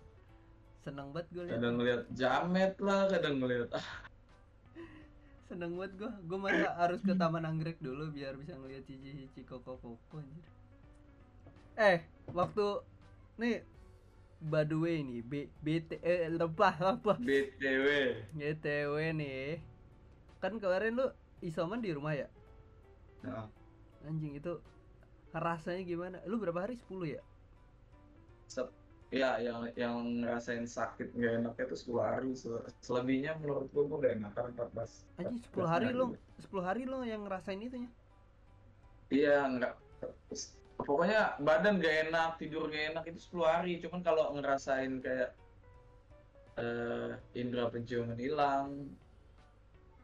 [0.84, 1.53] Seneng banget gue liat.
[1.55, 4.05] Kadang ngeliat jamet lah kadang ngeliat ah
[5.45, 9.41] seneng banget gue gue masa harus ke taman anggrek dulu biar bisa ngeliat cici cici
[9.45, 10.45] koko koko anjir.
[11.77, 11.99] Eh
[12.34, 12.81] waktu
[13.38, 13.62] nih
[14.41, 15.31] by the way nih B,
[15.62, 17.88] BT eh lebah lebah BTW
[18.34, 19.62] GTW nih.
[20.41, 21.08] Kan kemarin lu
[21.45, 22.27] isoman di rumah ya?
[23.21, 23.49] Nah,
[24.05, 24.62] anjing itu
[25.34, 26.17] rasanya gimana?
[26.25, 26.77] Lu berapa hari?
[26.89, 27.21] 10 ya
[29.15, 32.30] ya yang yang ngerasain sakit nggak enaknya itu 10 hari.
[32.36, 36.99] Se- selebihnya menurut gua gua udah enakan 14 anjing 10 hari lu 10 hari lu
[37.08, 37.88] yang ngerasain itunya
[39.08, 39.73] iya nggak.
[40.75, 43.80] Pokoknya badan gak enak tidur gak enak itu 10 hari.
[43.80, 45.32] Cuman kalau ngerasain kayak
[46.60, 48.91] eh indera penciuman hilang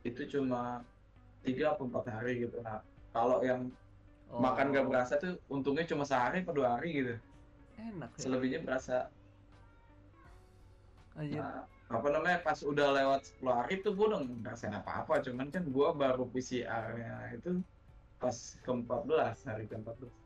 [0.04, 0.84] itu cuma
[1.44, 2.64] tiga atau empat hari gitu.
[2.64, 2.80] Nah
[3.12, 3.68] kalau yang
[4.32, 7.16] makan gak Oh, berasa tuh untungnya cuma sehari atau dua hari gitu
[7.82, 8.22] enak ya.
[8.22, 9.10] Selebihnya berasa
[11.18, 11.42] anjir.
[11.42, 15.20] Nah, apa namanya pas udah lewat 10 hari tuh gue udah ngerasain apa-apa.
[15.26, 17.60] Cuman kan gue baru PCR-nya itu
[18.22, 20.22] pas ke-14 hari ke-14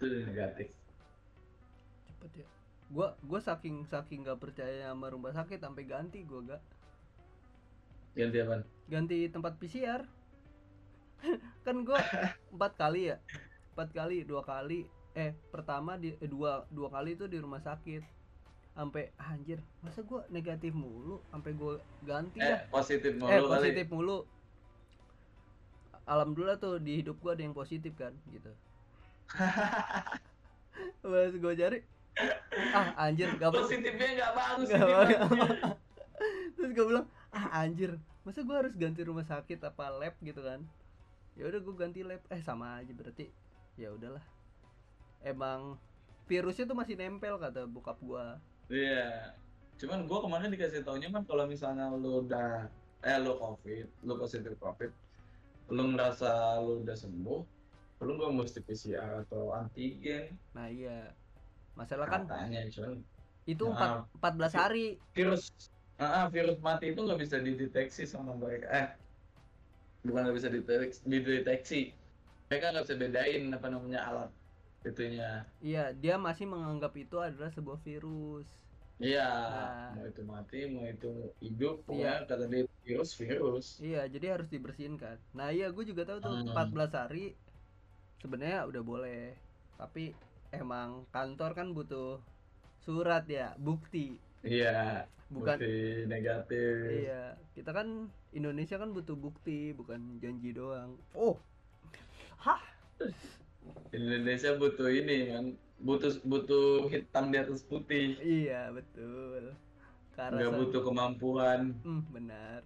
[0.00, 0.68] itu negatif.
[2.08, 2.46] Cepet ya.
[2.90, 6.62] Gua gua saking saking gak percaya sama rumah sakit sampai ganti gua gak
[8.18, 8.66] ganti apa?
[8.90, 10.02] Ganti tempat PCR
[11.66, 12.00] kan gua
[12.54, 13.16] empat kali ya?
[13.76, 14.88] Empat kali dua kali
[15.20, 18.02] eh pertama di eh, dua dua kali itu di rumah sakit.
[18.72, 21.20] Sampai ah, anjir masa gua negatif mulu?
[21.28, 23.50] Sampai gua ganti eh dah positif mulu eh kali.
[23.52, 24.18] positif mulu.
[26.08, 28.48] Alhamdulillah tuh di hidup gua ada yang positif kan gitu.
[31.04, 31.78] Pas gua cari
[32.74, 35.20] ah anjir gak positifnya nggak bagus ini, bagus.
[36.58, 40.60] terus gue bilang ah anjir masa gue harus ganti rumah sakit apa lab gitu kan?
[41.38, 42.20] Ya udah gue ganti lab.
[42.28, 43.32] Eh sama aja berarti.
[43.80, 44.20] Ya udahlah
[45.24, 45.76] emang
[46.30, 48.38] virusnya tuh masih nempel kata bokap gua.
[48.70, 49.34] Iya.
[49.80, 52.68] Cuman gue kemarin dikasih taunya kan kalau misalnya lu udah
[53.00, 54.92] eh lu covid lu positif covid
[55.72, 57.40] lu ngerasa lu udah sembuh
[58.00, 60.36] lu nggak mesti PCR atau antigen.
[60.56, 61.12] Nah iya.
[61.76, 63.00] Masalah kan katanya cuman
[63.48, 64.06] itu Nah.
[64.14, 64.86] empat 14 hari.
[65.16, 65.50] virus
[66.00, 68.68] ah, ah, virus mati itu nggak bisa dideteksi sama mereka.
[68.70, 68.88] Eh
[70.06, 71.80] bukan nggak bisa dideteksi, dideteksi.
[72.48, 74.30] Mereka nggak bisa bedain apa namanya alat
[74.84, 75.44] itunya.
[75.60, 78.46] Iya dia masih menganggap itu adalah sebuah virus.
[79.00, 79.96] Iya Nah.
[79.96, 81.08] mau itu mati mau itu
[81.40, 83.66] hidup pokoknya kata dia virus virus.
[83.80, 85.16] Iya jadi harus dibersihin kan.
[85.32, 86.52] Nah iya gue juga tahu tuh Hmm.
[86.52, 87.32] 14 hari
[88.20, 89.24] sebenarnya udah boleh.
[89.80, 90.12] Tapi
[90.52, 92.20] emang kantor kan butuh
[92.84, 94.16] surat ya bukti.
[94.44, 95.72] Iya bukan bukti
[96.08, 96.76] negatif.
[97.08, 97.22] Iya
[97.56, 97.88] kita kan
[98.32, 100.96] Indonesia kan butuh bukti bukan janji doang.
[101.16, 101.36] Oh
[102.40, 102.60] hah
[103.90, 105.44] Indonesia butuh ini kan.
[105.80, 108.20] Butuh butuh hitam di atas putih.
[108.20, 109.56] Iya betul.
[110.12, 111.60] Karena nggak butuh kemampuan.
[111.80, 112.60] Hmm, benar.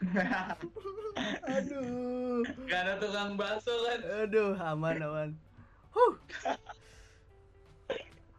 [1.58, 2.46] Aduh.
[2.46, 4.00] Nggak ada tukang bakso kan.
[4.24, 5.30] Aduh aman aman.
[5.90, 6.14] Huh.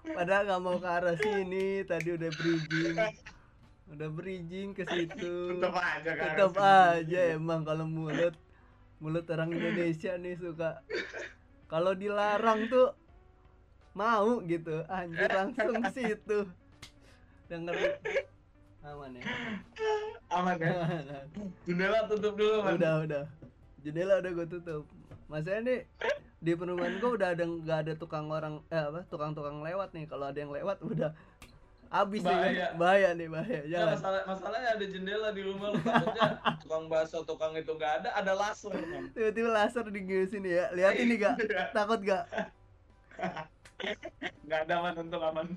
[0.01, 1.83] Padahal nggak mau ke arah sini.
[1.83, 2.97] Tadi udah bridging.
[3.91, 5.59] Udah bridging ke situ.
[5.59, 8.33] Tetap aja kan tetap aja emang kalau mulut.
[9.03, 10.79] Mulut orang Indonesia nih suka
[11.71, 12.91] kalau dilarang tuh
[13.95, 16.43] mau gitu anjir langsung situ.
[17.47, 17.75] Denger.
[18.83, 19.23] Aman ya?
[20.27, 20.75] Aman ya?
[21.63, 23.23] Jendela tutup dulu man udah udah.
[23.87, 24.83] Jendela udah gue tutup.
[25.31, 25.79] Masalahnya nih
[26.43, 30.11] di perumahan gue udah ada nggak ada tukang orang eh apa tukang-tukang lewat nih.
[30.11, 31.15] Kalau ada yang lewat udah
[31.91, 32.67] abis nih Bahaya.
[32.79, 36.29] bahaya nih bahaya Nah, jangan masalah masalahnya ada jendela di rumah lu takutnya
[36.63, 38.71] tukang bakso tukang itu nggak ada ada laser
[39.11, 41.35] tiba-tiba laser di sini ya liatin nih gak
[41.75, 42.23] takut gak
[44.47, 45.47] nggak ada man untuk aman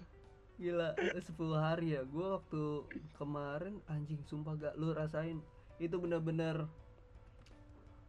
[0.55, 1.19] Gila, 10
[1.59, 2.07] hari ya.
[2.07, 2.87] Gua waktu
[3.19, 5.43] kemarin anjing sumpah gak lu rasain.
[5.83, 6.71] Itu bener-bener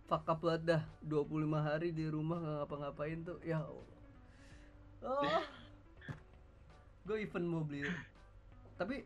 [0.05, 0.83] fuck up banget dah.
[1.09, 1.25] 25
[1.57, 3.41] hari di rumah gak ngapa-ngapain tuh.
[3.41, 3.89] Ya Allah.
[5.01, 5.41] Oh.
[7.09, 7.89] Gue even mau beli
[8.75, 9.03] tapi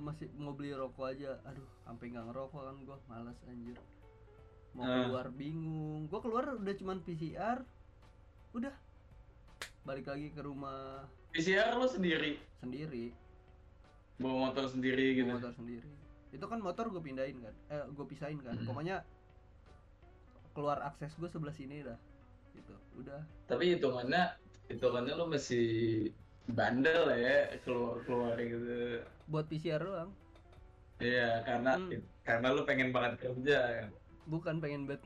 [0.00, 1.36] masih mau beli rokok aja.
[1.44, 3.76] Aduh, sampai nggak ngerokok kan gua malas anjir.
[4.72, 5.04] Mau Ah.
[5.04, 6.08] keluar bingung.
[6.08, 7.60] Gua keluar udah cuman PCR.
[8.52, 8.72] Udah.
[9.82, 13.10] Balik lagi ke rumah PCR lu sendiri sendiri
[14.14, 15.90] bawa motor sendiri gitu bawa motor sendiri
[16.30, 18.64] itu kan motor gue pindahin kan eh gue pisahin kan Hmm.
[18.64, 19.02] pokoknya
[20.52, 21.98] keluar akses gue sebelah sini dah
[22.54, 25.66] gitu udah tapi hitungannya hitungannya lu masih
[26.48, 29.00] bandel ya keluar keluar gitu.
[29.30, 30.10] Buat PCR doang?
[31.00, 32.00] Iya karena Hmm.
[32.22, 33.88] karena lu pengen banget kerja kan.
[34.24, 35.02] Bukan pengen buat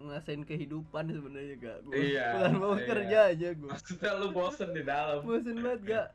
[0.00, 2.86] ngerasain kehidupan sebenarnya gak gua Iya, bukan mau iya.
[2.88, 3.72] kerja aja gua.
[3.76, 5.20] Maksudnya lu bosen di dalam.
[5.24, 6.06] Bosen banget gak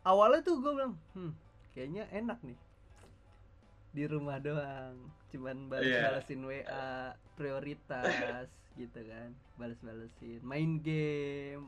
[0.00, 1.32] awalnya tuh gue bilang hmm
[1.76, 2.58] kayaknya enak nih.
[3.90, 4.96] Di rumah doang
[5.30, 6.00] cuman balas Iya.
[6.10, 6.88] balesin WA
[7.38, 8.46] prioritas
[8.80, 9.30] gitu kan.
[9.58, 11.64] Balas balesin main game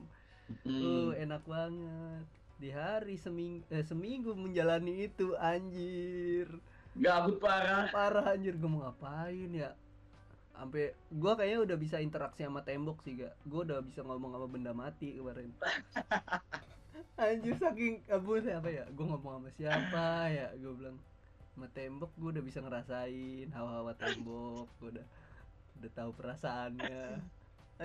[0.51, 1.15] uh Hmm.
[1.17, 2.25] enak banget.
[2.63, 6.47] Di hari seminggu eh, seminggu menjalani itu anjir.
[6.95, 7.89] Gabut parah.
[7.91, 8.55] Parah anjir.
[8.59, 9.75] Gue mau ngapain ya?
[10.53, 14.47] Sampai gua kayaknya udah bisa interaksi sama tembok sih gak gue udah bisa ngomong sama
[14.47, 15.51] benda mati kemarin.
[17.19, 18.85] Anjir saking abu apa ya?
[18.93, 20.53] Gue ngomong sama siapa ya?
[20.61, 20.97] Gue bilang
[21.57, 24.69] sama tembok gue udah bisa ngerasain hawa-hawa tembok.
[24.79, 25.07] Gue udah
[25.83, 27.19] udah tahu perasaannya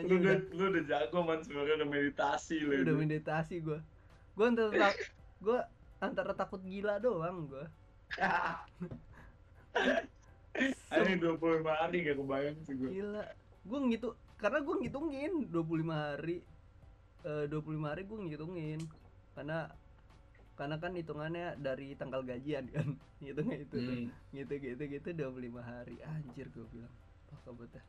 [0.03, 2.93] lu udah lu udah jago man sebenarnya udah meditasi lu udah itu.
[2.95, 3.79] meditasi gue
[4.33, 5.01] gue antara tak-
[5.39, 5.59] gue
[5.97, 7.65] antara takut gila doang gue
[10.89, 13.23] Ini 25 hari gak kebayang sih gue Gila.
[13.61, 15.61] Gue ngitung karena gue ngitungin 25
[15.93, 16.37] hari.
[17.21, 18.79] Eh 25 hari gue ngitungin.
[19.33, 19.69] Karena
[20.57, 22.97] karena kan hitungannya dari tanggal gajian kan.
[23.21, 23.77] Ngitungnya itu.
[23.77, 24.05] Hmm.
[24.33, 25.29] Gitu gitu gitu 25
[25.61, 26.01] hari.
[26.01, 26.93] Anjir gue bilang.
[27.45, 27.85] Kabut dah.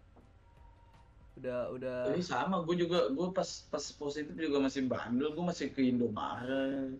[1.38, 5.70] Udah udah Ini sama, gue juga, gue pas pas positif juga masih bandel, gue masih
[5.70, 6.98] ke Indomaret.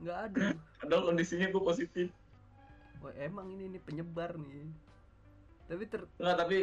[0.00, 0.46] nggak ada.
[0.80, 2.08] Padahal kondisinya gue positif.
[3.04, 4.72] Wah emang ini nih penyebar nih.
[5.68, 6.58] Tapi ter Enggak, tapi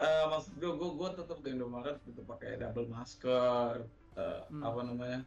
[0.00, 3.74] eh, maksud gue, gue, gue tetap ke Indomaret, tetap pakai double masker,
[4.16, 4.62] eh, Hmm.
[4.64, 5.20] apa namanya.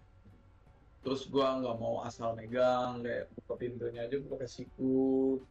[1.03, 5.43] Terus gue nggak mau asal megang, kayak buka pintunya aja gue pakai siku.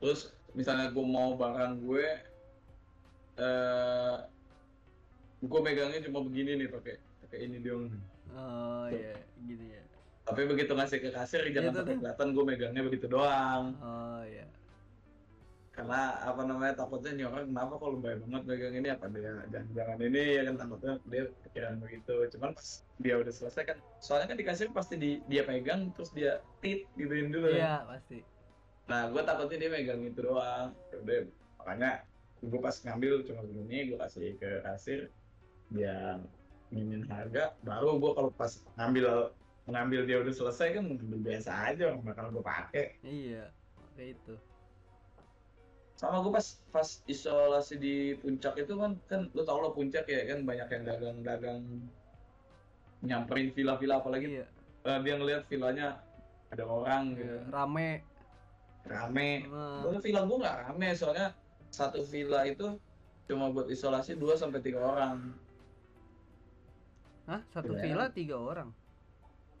[0.00, 0.20] Terus
[0.52, 2.06] misalnya gue mau barang gue,
[3.40, 4.16] eh
[5.42, 6.94] gue megangnya cuma begini nih pakai
[7.26, 7.90] pakai ini dong.
[8.36, 9.82] oh ya gini ya.
[10.22, 13.74] Tapi begitu ngasih ke kasir jangan Gitu sampai kelihatan gue megangnya begitu doang.
[13.82, 14.46] Oh ya.
[15.72, 19.98] Karena apa namanya takutnya nih orang kenapa kalau baik banget megang ini apa dia jangan-jangan
[20.04, 22.14] ini ya kan takutnya dia pikiran begitu.
[22.36, 22.68] Cuman pas
[23.02, 26.86] dia udah selesai kan soalnya kan di kasir pasti di, dia pegang terus dia tit
[26.94, 27.50] gituin dulu.
[27.50, 27.58] kan.
[27.58, 28.18] Iya pasti.
[28.86, 30.70] Nah gue takutnya dia megang itu doang.
[30.92, 31.20] Udah
[31.58, 31.92] makanya
[32.42, 35.00] gue pas ngambil cuma begini gue kasih ke kasir
[35.70, 36.18] dia
[36.68, 39.30] nginin harga baru gue kalau pas ngambil
[39.64, 43.46] ngambil dia udah selesai kan biasa aja bakal gue pakai Iya.
[43.94, 44.34] Kayak itu.
[45.94, 50.26] sama gue pas pas isolasi di puncak itu kan kan lu tau lah puncak ya
[50.26, 51.62] kan banyak yang dagang-dagang
[53.02, 54.46] nyamperin villa-villa apalagi Iya.
[54.82, 56.02] eh, dia ngeliat villanya
[56.50, 57.46] ada orang gitu iya.
[57.54, 57.90] Rame.
[58.82, 61.30] rame Nah, villa gue nggak rame soalnya
[61.72, 62.76] satu villa itu
[63.24, 65.32] cuma buat isolasi 2 sampai tiga orang
[67.22, 67.40] Hah?
[67.48, 67.80] Satu Iya.
[67.80, 68.68] villa tiga orang.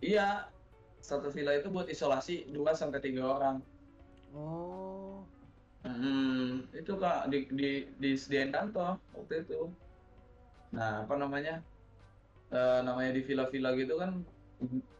[0.02, 0.50] iya
[0.98, 3.56] satu villa itu buat isolasi 2 sampai tiga orang
[4.32, 5.20] Oh.
[5.84, 7.70] Hmm, itu kak di di
[8.00, 9.68] disediain kantor waktu itu.
[10.72, 11.60] Nah apa namanya?
[12.48, 14.24] Eh, namanya di villa-villa gitu kan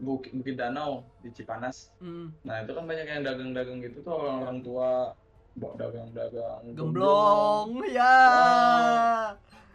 [0.03, 1.94] Bukit, Bukit Danau di Cipanas.
[2.03, 2.35] Mm.
[2.44, 5.14] Nah itu kan banyak yang dagang-dagang gitu tuh orang-orang tua
[5.53, 8.17] bawa dagang-dagang Gemblong ya.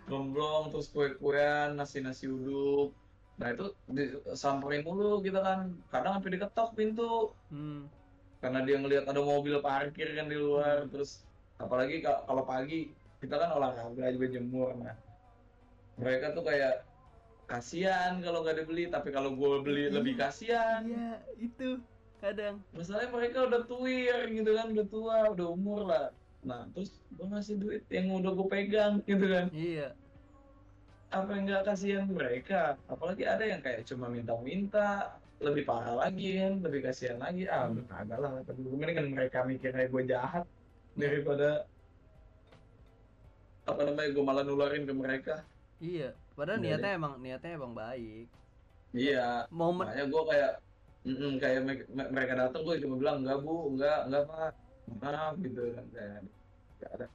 [0.07, 2.95] gemblong terus kue-kuean nasi-nasi uduk.
[3.37, 5.75] Nah itu disamperin mulu gitu kan.
[5.87, 7.35] Kadang sampai diketok pintu.
[7.47, 7.87] Hmm.
[8.37, 11.25] karena dia ngelihat ada mobil parkir kan di luar terus
[11.57, 14.93] apalagi ka- kalau pagi kita kan olahraga juga jemur nah
[15.97, 16.85] mereka tuh kayak
[17.49, 19.95] kasihan kalau nggak dibeli tapi kalau gue beli Iya.
[19.97, 21.09] lebih kasihan Iya,
[21.39, 21.81] itu
[22.17, 22.55] kadang.
[22.71, 26.07] masalahnya mereka udah tuir gitu kan udah tua udah umur lah
[26.41, 29.91] nah terus gue ngasih duit yang udah gue pegang gitu kan Iya.
[31.07, 36.59] apa yang nggak kasihan mereka apalagi ada yang kayak cuma minta-minta lebih parah lagi kan
[36.59, 40.45] lebih kasihan lagi ah udah kagak lah tapi gue mendingan mereka mikirnya gue jahat
[40.93, 41.63] daripada
[43.63, 45.35] apa namanya gue malah nularin ke mereka
[45.77, 46.17] Iya.
[46.33, 48.25] Padahal Iya, niatnya emang niatnya emang baik.
[48.89, 50.51] iya Momen makanya gue kayak
[51.07, 54.51] mm kayak me- me- mereka datang gue cuma bilang enggak bu enggak enggak pak
[54.99, 56.19] maaf gitu kan kayak
[56.77, 57.05] nggak ada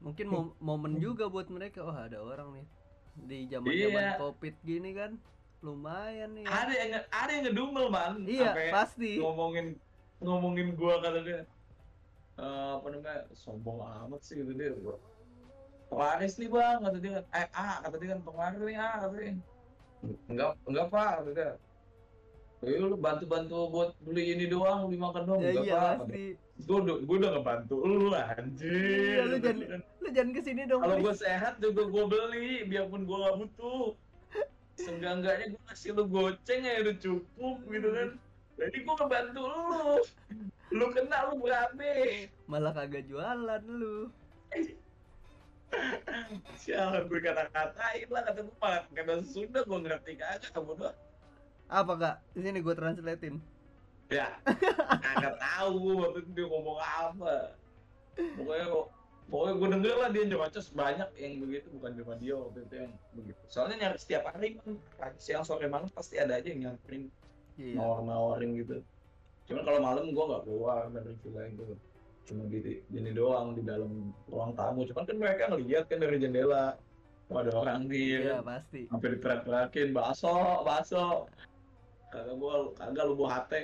[0.00, 1.80] mungkin mom- momen juga buat mereka.
[1.80, 2.66] Oh, ada orang nih
[3.16, 4.12] di zaman-zaman Iya.
[4.18, 5.16] Covid gini kan.
[5.64, 6.44] Lumayan nih.
[6.44, 9.16] ada yang ada yang ngedumel man Iya, Sampai pasti.
[9.16, 9.80] ngomongin
[10.20, 11.40] ngomongin gua kata dia
[12.34, 15.00] "Eh, apa namanya sombong amat sih gitu dia gua
[15.88, 19.32] penglaris nih bang kata dia eh ah kata dia kan penglaris nih ah kata dia
[20.28, 21.50] enggak enggak pak kata dia
[22.64, 26.34] Eh, lu bantu bantu buat beli ini doang beli makan doang Ya iya pasti.
[26.34, 26.64] dia.
[26.64, 29.80] gua udah gua udah ngebantu lu anjir Iya, lu jangan- kan.
[29.98, 30.80] Lu jangan ke sini dong.
[30.80, 33.84] kalau gua sehat juga gua beli biarpun gua nggak butuh
[34.74, 38.08] seenggak-enggaknya gue ngasih lu goceng ya udah cukup gitu kan
[38.56, 39.62] jadi gue ngebantu lu
[40.72, 41.94] lu kena lu berabe
[42.44, 44.10] malah kagak jualan lu
[46.56, 50.96] sialan gue kata-katain lah kata gue malah kata Sunda gue ngerti kagak kamu doang
[51.74, 52.16] apa kak?
[52.38, 53.36] Di sini gue translatein.
[54.12, 54.38] Ya
[55.02, 57.56] kagak tahu waktu itu dia ngomong apa.
[58.14, 58.66] Pokoknya
[59.26, 62.92] pokoknya gue denger lah dia nyerocos banyak yang begitu bukan cuma dia waktu itu yang
[63.16, 63.42] begitu.
[63.50, 67.10] Soalnya nyari setiap hari kan pagi siang sore malam pasti ada aja yang nyamperin
[67.58, 67.74] iya.
[67.80, 68.76] nawar-nawarin gitu.
[69.50, 71.64] Cuman kalau malam gue nggak keluar dari villa itu
[72.24, 74.86] cuma di ini doang di dalam ruang tamu.
[74.88, 76.76] Cuman kan mereka ngeliat kan dari jendela
[77.32, 78.46] ada orang nih iya kan.
[78.46, 78.80] pasti.
[78.92, 81.26] Sampai diteriak-teriakin baso baso
[82.14, 83.60] kagak gua kagak lu buah hate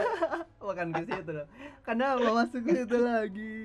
[0.68, 1.48] makan ke situ dong.
[1.80, 3.56] Kenapa masuk ke situ lagi.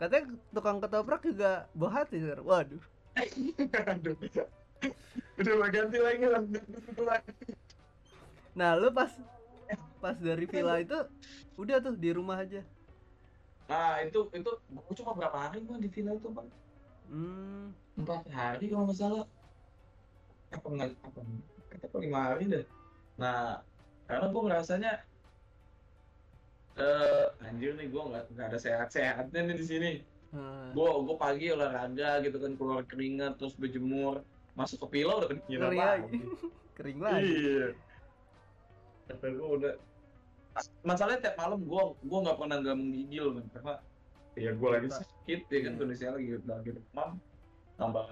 [0.00, 2.40] Katanya tukang ketoprak juga bawa hati Sir.
[2.40, 2.80] waduh.
[3.92, 4.16] Aduh.
[5.40, 6.40] udah mau ganti lagi lah.
[8.56, 9.12] Nah lu pas
[10.00, 10.96] pas dari villa itu
[11.60, 12.64] udah tuh di rumah aja.
[13.68, 16.48] Nah itu itu gua cuma berapa hari gua di villa itu bang?
[17.12, 17.76] Hmm.
[18.00, 19.26] Empat hari kalau nggak salah.
[20.56, 21.20] Apa nggak apa
[21.82, 22.64] apa lima hari deh.
[23.18, 23.60] Nah
[24.06, 24.92] karena gue ngerasanya
[26.76, 29.92] eh anjir nih gue nggak nggak ada sehat sehatnya nih di sini.
[30.36, 34.20] Eh, gue gue pagi olahraga gitu kan keluar keringat terus berjemur
[34.52, 36.18] masuk ke villa udah Ngeri lagi.
[36.76, 37.24] kering lagi.
[37.24, 37.66] Iya.
[39.08, 39.74] Kata gue udah
[40.84, 43.74] masalahnya tiap malam gue gue nggak pernah nggak menggigil kan karena
[44.36, 45.78] ya gue lagi sakit ya kan Iya.
[45.80, 47.10] kondisinya lagi lagi demam
[47.76, 48.04] tambah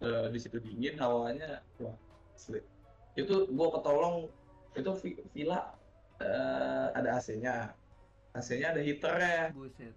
[0.00, 1.96] eh, di situ dingin hawanya wah
[2.36, 2.58] asli.
[3.20, 4.16] itu gue ketolong
[4.78, 5.56] itu vi- villa
[6.22, 7.52] eh, ada AC-nya
[8.36, 9.96] AC-nya ada heaternya buset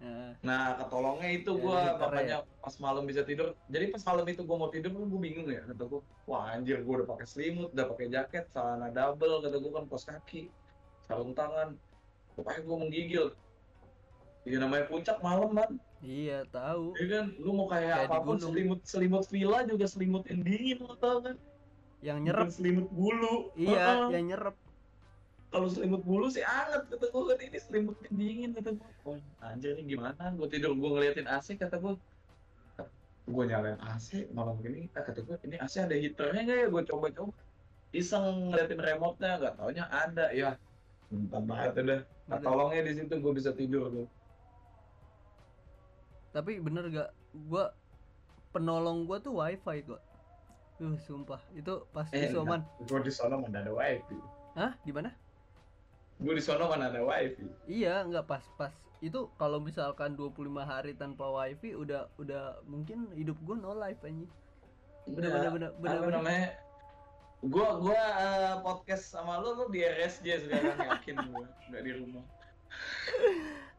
[0.00, 3.48] Nah, Nah, ketolongnya itu Ya, gua heater makanya pas malam bisa tidur.
[3.74, 6.00] Jadi pas malam itu gua mau tidur gua bingung ya kata gua.
[6.30, 10.04] Wah, anjir gua udah pakai selimut, udah pakai jaket, celana double kata gua kan pos
[10.08, 10.36] kaki,
[11.04, 11.68] sarung tangan.
[12.36, 13.24] Pokoknya gua menggigil.
[14.48, 15.70] Ya namanya puncak malam kan.
[16.00, 20.22] iya tahu Ya kan lu mau kayak, Kayak apa pun selimut selimut villa juga selimut
[20.30, 21.36] yang dingin lo tau kan.
[22.06, 23.52] Yang nyerap selimut bulu.
[23.56, 24.08] iya Heeh.
[24.16, 24.56] yang nyerap
[25.50, 28.90] Kalau selimut bulu sih anget kata gua kan ini selimut dingin kata gua.
[29.06, 30.30] Oh, anjir ini gimana?
[30.38, 31.98] Gua tidur gua ngeliatin AC kata gua.
[33.26, 36.66] Gua nyalain AC malam gini kata gua ini AC ada heaternya nggak ya?
[36.70, 37.32] Gua coba-coba.
[37.90, 40.50] Iseng ngeliatin remote-nya nggak taunya ada ya.
[41.10, 42.00] Entah banget udah.
[42.30, 44.08] Nah, tolongnya di situ gua bisa tidur tuh.
[46.30, 47.10] tapi bener gak
[47.50, 47.74] gua
[48.54, 49.98] penolong gua tuh wifi kok
[50.80, 51.40] uh sumpah.
[51.52, 54.16] Itu pas Eh, isoman Gua di sono mana ada wifi.
[54.54, 54.72] hah?
[54.80, 55.12] Di mana?
[56.16, 57.44] Gua di sono mana ada wifi.
[57.66, 58.72] iya nggak pas pas.
[59.00, 64.28] Itu kalau misalkan 25 hari tanpa wifi udah udah mungkin hidup gua no life anjing.
[65.06, 65.36] Bener Iya.
[65.36, 66.16] bener bener bener apa bener.
[66.18, 66.48] namanya?
[67.42, 71.44] Gua gua eh, podcast sama lu lu di RSJ sekarang yakin gua.
[71.68, 72.24] Nggak di rumah.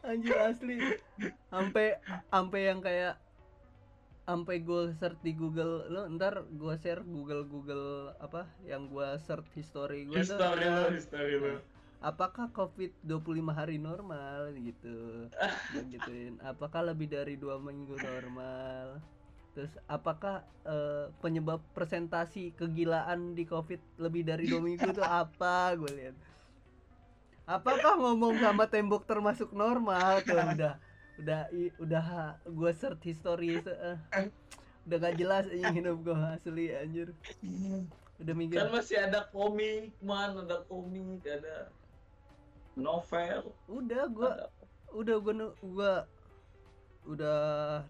[0.02, 0.78] Anjir asli.
[1.48, 1.94] Sampai
[2.28, 3.16] sampai yang kayak
[4.32, 9.52] sampai gue search di Google lo ntar gue share Google Google apa yang gue search
[9.52, 11.60] history gue history lu history lu.
[12.02, 15.28] Apakah covid 25 hari normal gitu.
[15.92, 19.04] Gituin apakah lebih dari dua minggu normal?
[19.52, 25.76] Terus apakah eh, penyebab presentasi kegilaan di covid lebih dari dua minggu itu apa?
[25.76, 26.16] Gue lihat
[27.44, 30.24] apakah ngomong sama tembok termasuk normal?
[30.24, 30.80] Tuh udah
[31.22, 32.06] udah i- udah
[32.44, 33.98] gue search history se- eh,
[34.90, 37.08] udah gak jelas anjing hidup gue asli anjir.
[38.18, 38.58] Udah mikir.
[38.58, 41.70] Kan masih ada komik man ada komik ada
[42.74, 43.54] novel.
[43.70, 44.48] Udah gue ada
[44.92, 45.94] udah gue gua
[47.02, 47.40] udah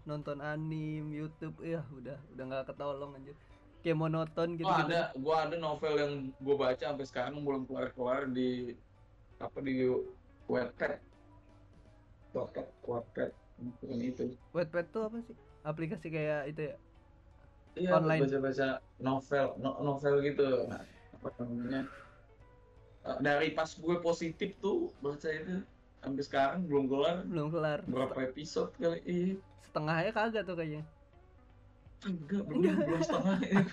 [0.08, 3.36] nonton anim YouTube ya udah udah nggak ketolong anjir.
[3.82, 4.94] Kayak monoton gitu oh, gitu.
[4.94, 8.78] ada gua ada novel yang gua baca sampai sekarang belum keluar keluar di
[9.42, 9.90] apa di
[10.46, 11.11] Wattpad
[12.32, 13.30] Wattpad Wattpad
[13.60, 14.24] bukan itu.
[14.56, 15.36] Wattpad tuh apa sih?
[15.62, 16.76] Aplikasi kayak itu ya?
[17.72, 18.20] Iya Online.
[18.28, 18.68] baca baca
[19.00, 20.48] novel no- novel gitu.
[20.68, 20.82] Nah,
[21.16, 21.82] apa namanya?
[23.02, 25.64] Eh, dari pas gue positif tuh baca itu
[26.02, 27.80] sampai sekarang belum keluar belum kelar.
[27.86, 29.32] Berapa episode kali ini?
[29.62, 30.82] Setengahnya kagak tuh kayaknya.
[32.02, 33.62] Enggak belum belum setengah ini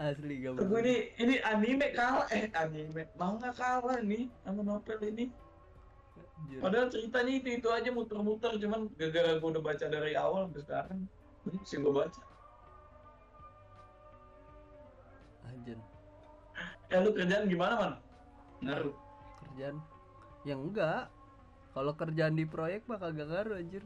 [0.00, 2.26] asli gak gue ini ini anime kalah.
[2.32, 5.28] Eh anime manga kalah nih sama novel ini
[6.40, 6.60] Anjir.
[6.64, 11.00] padahal ceritanya itu itu aja muter-muter cuman gara-gara gue udah baca dari awal sampai sekarang
[11.48, 12.22] ini mesti gue baca.
[15.48, 15.78] Anjir.
[16.90, 17.92] ya lu kerjaan gimana man?
[18.60, 18.96] Ngaruh.
[19.40, 19.76] Kerjaan?
[20.44, 21.04] Yang enggak.
[21.70, 23.84] Kalau kerjaan di proyek mah kagak ngaruh anjir.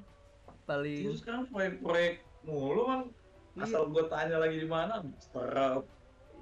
[0.64, 3.02] Paling terus sekarang proyek-proyek mulu man.
[3.54, 3.70] Iya.
[3.70, 5.86] asal gue tanya lagi di mana serap.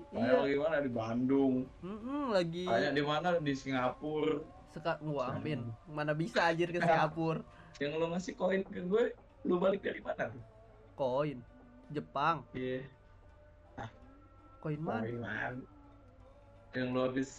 [0.09, 0.41] Tanya iya.
[0.41, 1.55] lagi di mana di Bandung.
[1.85, 4.41] Mm-mm, lagi tanya di mana di Singapura
[4.73, 5.69] seka wah amin.
[5.87, 7.45] Mana bisa anjir ke Singapura?
[7.79, 9.05] Yang lo ngasih koin ke gue
[9.45, 10.43] lu balik dari mana tuh?
[10.97, 11.39] Koin.
[11.93, 12.43] Jepang.
[12.57, 12.89] Iya.
[14.65, 15.05] Koin mana?
[15.05, 15.61] Koin mana?
[16.73, 17.31] Yang lo habis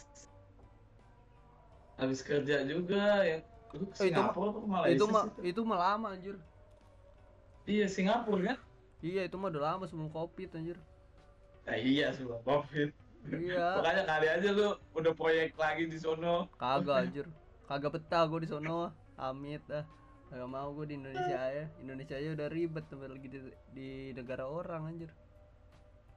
[1.98, 3.42] habis kerja juga yang
[3.74, 6.36] lu ke Oh, itu Singapura Malaysia itu mah sih itu mah lama anjir.
[7.66, 8.58] Iya Singapura kan?
[9.02, 10.78] Iya itu mah udah lama sebelum covid anjir.
[11.64, 12.92] Nah, iya sebelum covid
[13.32, 13.80] iya.
[13.80, 16.52] Makanya kali aja lu udah proyek lagi di sono.
[16.60, 17.28] Kagak anjir.
[17.70, 18.92] Kagak betah gue di sono.
[19.16, 19.86] Amit dah.
[20.28, 23.40] Kagak mau gue di Indonesia ya Indonesia aja udah ribet sampai lagi di,
[23.72, 25.12] di negara orang anjir.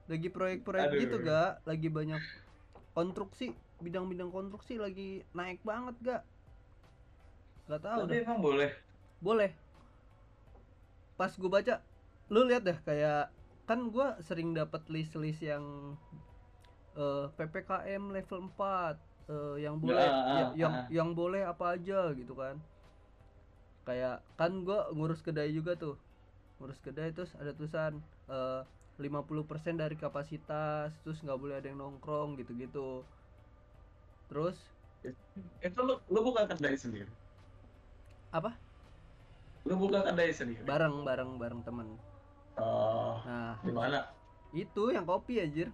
[0.07, 2.23] Lagi proyek-proyek gitu gak lagi banyak
[2.95, 6.21] konstruksi bidang-bidang konstruksi lagi naik banget gak
[7.67, 8.71] Gak tahu tapi emang boleh?
[9.19, 9.51] Boleh.
[11.19, 11.83] Pas gue baca
[12.27, 13.31] lu lihat deh kayak
[13.67, 15.95] kan gue sering dapat list-list yang
[16.97, 18.93] eh, ppkm level 4
[19.29, 20.85] eh, yang boleh Ah, ah, ya- yang ah.
[20.97, 22.55] yang boleh apa aja gitu kan.
[23.87, 25.95] Kayak kan gue ngurus kedai juga tuh.
[26.59, 27.93] Ngurus kedai terus ada tulisan
[28.27, 28.61] eh,
[29.03, 33.05] 50% dari kapasitas terus nggak boleh ada yang nongkrong gitu-gitu.
[34.29, 34.57] Terus?
[35.63, 37.11] Itu lu lu buka kedai sendiri?
[38.33, 38.51] Apa?
[39.67, 40.63] Lu buka kedai sendiri?
[40.69, 41.87] Bareng bareng bareng temen.
[42.57, 43.99] Oh nah di mana?
[44.55, 45.69] Itu yang kopi anjir.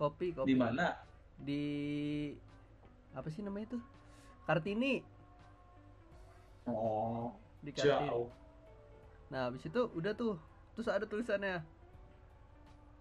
[0.00, 0.48] Kopi, kopi.
[0.48, 0.96] di mana
[1.36, 1.64] Di
[3.12, 3.78] apa sih namanya itu?
[4.48, 5.04] Kartini,
[6.66, 8.08] oh di Kartini.
[8.08, 8.28] jauh
[9.30, 10.36] Nah, habis itu udah tuh.
[10.74, 11.62] Terus ada tulisannya.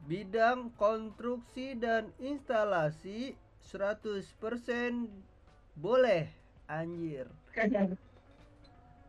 [0.05, 3.33] Bidang konstruksi dan instalasi
[3.65, 5.09] 100%
[5.75, 6.29] boleh.
[6.69, 7.25] Anjir.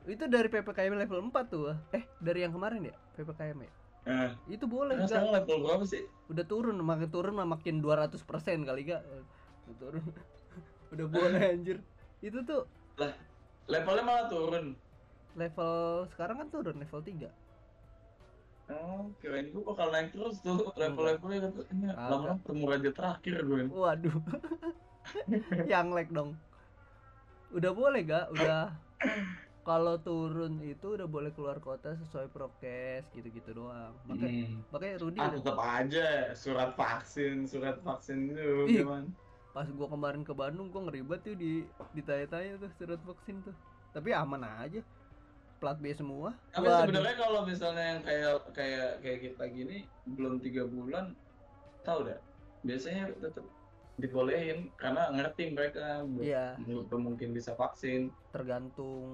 [0.09, 1.77] Itu dari PPKM level 4 tuh.
[1.93, 2.97] Eh, dari yang kemarin ya?
[3.21, 3.73] PPKM ya?
[4.07, 5.11] Eh, Itu boleh nah, enggak?
[5.13, 6.03] sekarang level berapa sih?
[6.31, 8.17] Udah turun makin turun makin 200%
[8.65, 10.05] kali gak udah turun.
[10.93, 11.79] Udah boleh anjir.
[12.19, 12.67] Itu tuh
[13.71, 14.75] levelnya malah turun.
[15.39, 15.75] Level
[16.11, 17.31] sekarang kan turun level 3
[18.71, 20.71] Oh, kirain gue bakal naik terus tuh.
[20.79, 22.07] Level-levelnya katanya Kagak.
[22.07, 23.63] lama-lama ketemu raja terakhir gue.
[23.67, 24.19] waduh.
[25.71, 26.31] Yang lag dong.
[27.51, 28.71] Udah boleh gak udah
[29.61, 33.93] kalau turun itu udah boleh keluar kota sesuai prokes gitu-gitu doang.
[34.09, 34.59] Makanya Hmm.
[34.73, 39.09] makanya Rudi Ah tetap aja surat vaksin, surat vaksin itu gimana?
[39.51, 43.55] pas gua kemarin ke Bandung gua ngeribet tuh di ditanya-tanya tuh surat vaksin tuh.
[43.93, 44.81] Tapi aman aja
[45.61, 46.33] plat B semua.
[46.57, 51.13] Tapi sebenarnya kalau misalnya yang kayak kayak kayak kita gini belum tiga bulan,
[51.85, 52.17] tahu dah
[52.65, 53.45] biasanya tetap
[54.01, 58.11] dibolehin karena ngerti mereka belum Iya, belum mungkin bisa vaksin.
[58.35, 59.07] tergantung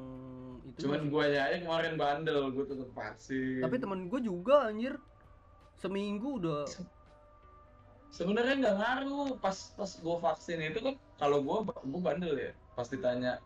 [0.64, 0.86] itu.
[0.86, 3.60] Cuman gue aja kemarin bandel, gue tetap vaksin.
[3.60, 4.96] Tapi temen gue juga anjir.
[5.76, 6.64] Seminggu udah
[8.16, 12.88] sebenarnya nggak ngaruh pas pas gue vaksin itu kan kalau gue gue bandel ya pas
[12.88, 13.36] ditanya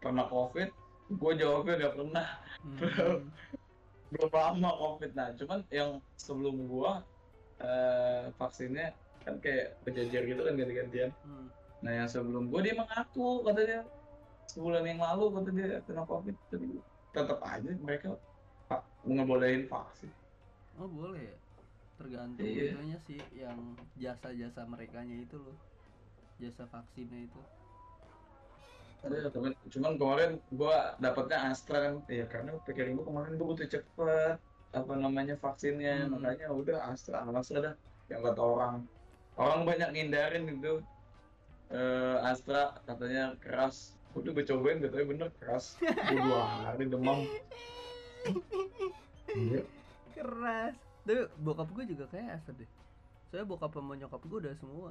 [0.00, 0.72] pernah covid
[1.12, 2.28] gue jawabnya nggak pernah
[2.64, 3.20] hmm,
[4.16, 6.92] belum lama covid nah cuman yang sebelum gue
[7.60, 11.46] eh, vaksinnya kan kayak berjejer gitu kan ganti-gantian hmm.
[11.80, 13.80] nah yang sebelum gue dia mengaku katanya
[14.52, 16.66] sebulan yang lalu kata dia kena covid tapi
[17.10, 18.08] tetap aja mereka
[18.68, 20.12] pak ngebolehin vaksin
[20.74, 21.36] Oh boleh ya.
[21.94, 22.74] Tergantung Iya.
[22.74, 25.54] itunya sih yang jasa-jasa merekanya itu loh.
[26.42, 27.40] Jasa vaksinnya itu.
[29.06, 33.68] Ada temen, cuman kemarin gua dapatnya Astra kan, ya karena pikiran gua kemarin gua butuh
[33.68, 34.36] cepet
[34.74, 36.18] apa namanya vaksinnya, Hmm.
[36.18, 37.74] makanya udah Astra, Astra dah
[38.10, 38.74] yang kata orang,
[39.34, 40.82] orang banyak ngindarin gitu,
[41.74, 47.26] eh Astra katanya keras, udah gue cobain katanya bener keras, gua dua hari demam.
[49.34, 49.62] Iya.
[50.14, 50.74] Keras.
[51.04, 52.70] Tapi bokap gue juga kayak asal deh.
[53.28, 54.90] Soalnya bokap sama nyokap gue udah semua.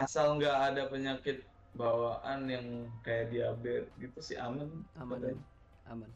[0.00, 1.44] Asal nggak ada penyakit
[1.76, 2.66] bawaan yang
[3.06, 5.20] kayak diabetes gitu sih aman, Aman.
[5.20, 5.44] katanya.
[5.92, 6.10] Aman.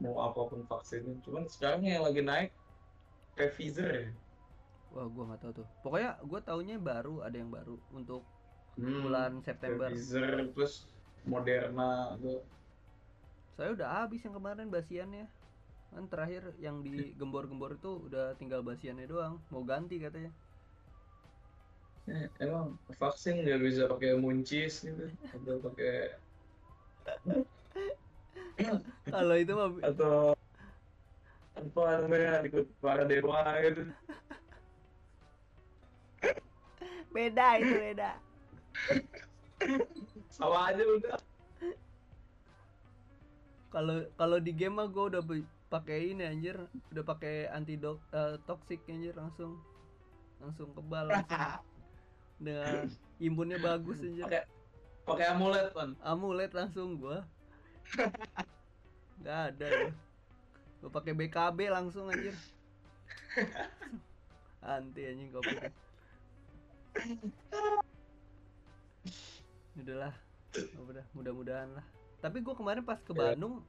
[0.00, 1.20] mau apa pun vaksinnya.
[1.24, 2.50] Cuman sekarang yang lagi naik
[3.36, 4.08] kayak Pfizer ya.
[4.94, 5.66] Wah, gua nggak tahu tuh.
[5.82, 8.20] Pokoknya gue taunya baru ada yang baru untuk
[8.76, 9.02] Hmm.
[9.02, 9.90] bulan September.
[9.92, 10.74] Pfizer terus
[11.30, 12.38] Moderna tuh
[13.56, 15.24] Saya udah habis yang kemarin basiannya.
[15.92, 19.34] Kan terakhir yang di gembor-gembor itu udah tinggal basiannya doang.
[19.52, 20.30] Mau ganti katanya.
[22.10, 22.66] eh, emang
[23.00, 25.90] vaksin nggak bisa pakai muncis gitu atau pakai
[29.10, 30.34] Kalau itu mah atau
[31.58, 33.82] apa namanya ikut para dewa gitu
[37.10, 38.10] beda itu beda.
[40.30, 41.18] sama aja udah.
[43.70, 45.22] Kalau kalau di game mah gue udah
[45.70, 46.56] pakai ini anjir.
[46.90, 49.58] Udah pakai antidot eh, toxic anjir langsung.
[50.42, 51.62] Langsung kebal langsung.
[52.40, 52.88] udah
[53.20, 54.26] imunnya bagus anjir.
[54.26, 54.42] Pakai
[55.04, 57.26] pakai amulet kan amulet langsung gua.
[59.20, 59.90] Nggak ada ya.
[60.80, 62.34] Gua pakai BKB langsung anjir.
[64.60, 65.89] Anti anjing covid
[69.80, 70.14] udahlah
[70.76, 71.86] udah mudah-mudahan lah
[72.20, 73.16] tapi gua kemarin pas ke.
[73.16, 73.64] Bandung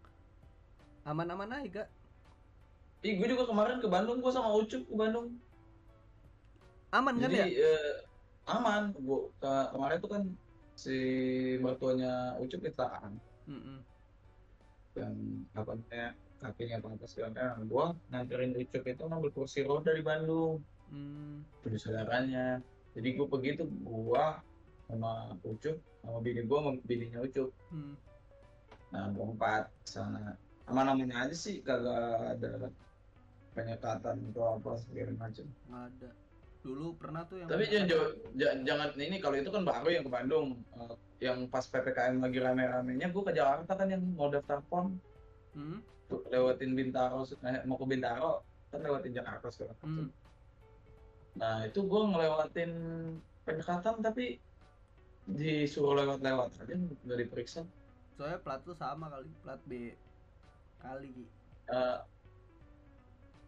[1.08, 1.90] aman-aman aja gak
[3.02, 5.34] Ih, gue juga kemarin ke Bandung, gue sama Ucup ke Bandung.
[6.94, 7.94] aman kan Jadi ya eh,
[8.46, 8.94] aman.
[8.94, 10.24] Gue kemarin tuh kan
[10.78, 10.98] si
[11.58, 13.18] mertuanya Ucup kecelakaan.
[13.50, 13.82] Mm-mm.
[14.92, 15.16] yang
[15.58, 16.78] apa namanya kakinya
[17.10, 17.66] segala macam.
[17.66, 20.62] Gua nganterin Ucup itu ngambil kursi roda di Bandung.
[20.94, 22.62] Hmm, Jadi saudaranya.
[22.92, 24.44] Jadi gue begitu gua
[24.92, 27.50] sama Ucup sama bini gua sama bininya Ucup.
[27.72, 27.96] hmm.
[28.92, 30.36] Nah berempat sana.
[30.68, 32.72] Aman-aman aja sih kagak ada
[33.52, 35.46] penyekatan atau apa segala macam.
[35.68, 36.10] nggak ada
[36.62, 40.12] dulu pernah tuh yang Tapi jangan, jangan, jangan ini kalau itu kan baru yang ke
[40.14, 40.48] Bandung.
[40.78, 44.98] Eh, yang pas PPKM lagi rame-ramenya gue ke Jakarta kan yang mau daftar PON
[45.52, 48.40] Hmm, tuh, lewatin Bintaro eh, mau ke Bintaro
[48.72, 50.08] kan lewatin Jakarta segala macam.
[50.08, 50.08] hmm.
[51.34, 52.72] Nah itu gue ngelewatin
[53.42, 54.38] penyekatan tapi
[55.24, 57.62] disuruh lewat-lewat aja nggak diperiksa.
[58.12, 59.96] soalnya plat tuh sama kali plat B
[60.78, 61.26] kali.
[61.68, 61.98] Eh,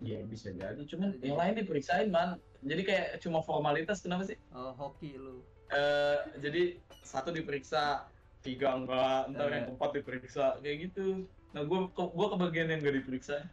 [0.02, 1.42] ya bisa jadi, cuman Bisa yang jadi.
[1.42, 2.30] lain diperiksain man.
[2.60, 4.38] Jadi kayak cuma formalitas kenapa sih?
[4.50, 6.64] oh, hoki lu Eh, jadi
[7.02, 8.06] satu diperiksa,
[8.40, 9.54] tiga enggak, ntar Eh.
[9.54, 11.26] yang keempat diperiksa kayak gitu.
[11.52, 13.46] Nah gue gua kebagian yang nggak diperiksa.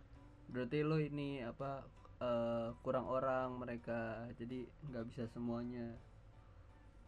[0.47, 1.85] berarti lu ini apa
[2.21, 3.99] eh, kurang orang mereka
[4.35, 5.97] jadi nggak bisa semuanya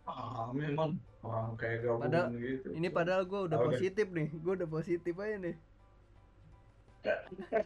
[0.02, 2.68] Ah memang orang kayak gabungan Padahal- gitu.
[2.74, 3.70] ini padahal gue udah Tahu deh.
[3.72, 5.56] positif nih gue udah positif aja nih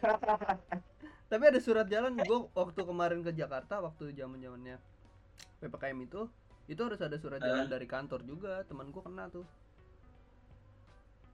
[1.27, 4.77] tapi ada surat jalan gue waktu kemarin ke Jakarta waktu zaman zamannya
[5.59, 6.21] ppkm itu
[6.67, 7.71] itu harus ada surat jalan Eh.
[7.71, 9.47] dari kantor juga teman gue kena tuh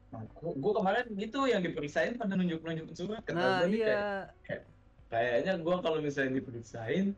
[0.08, 4.58] Nah, gua kemarin gitu yang diperiksain pada nunjuk-nunjuk surat nah nih kayak, iya
[5.14, 7.14] kayaknya gua kalau misalnya diperiksain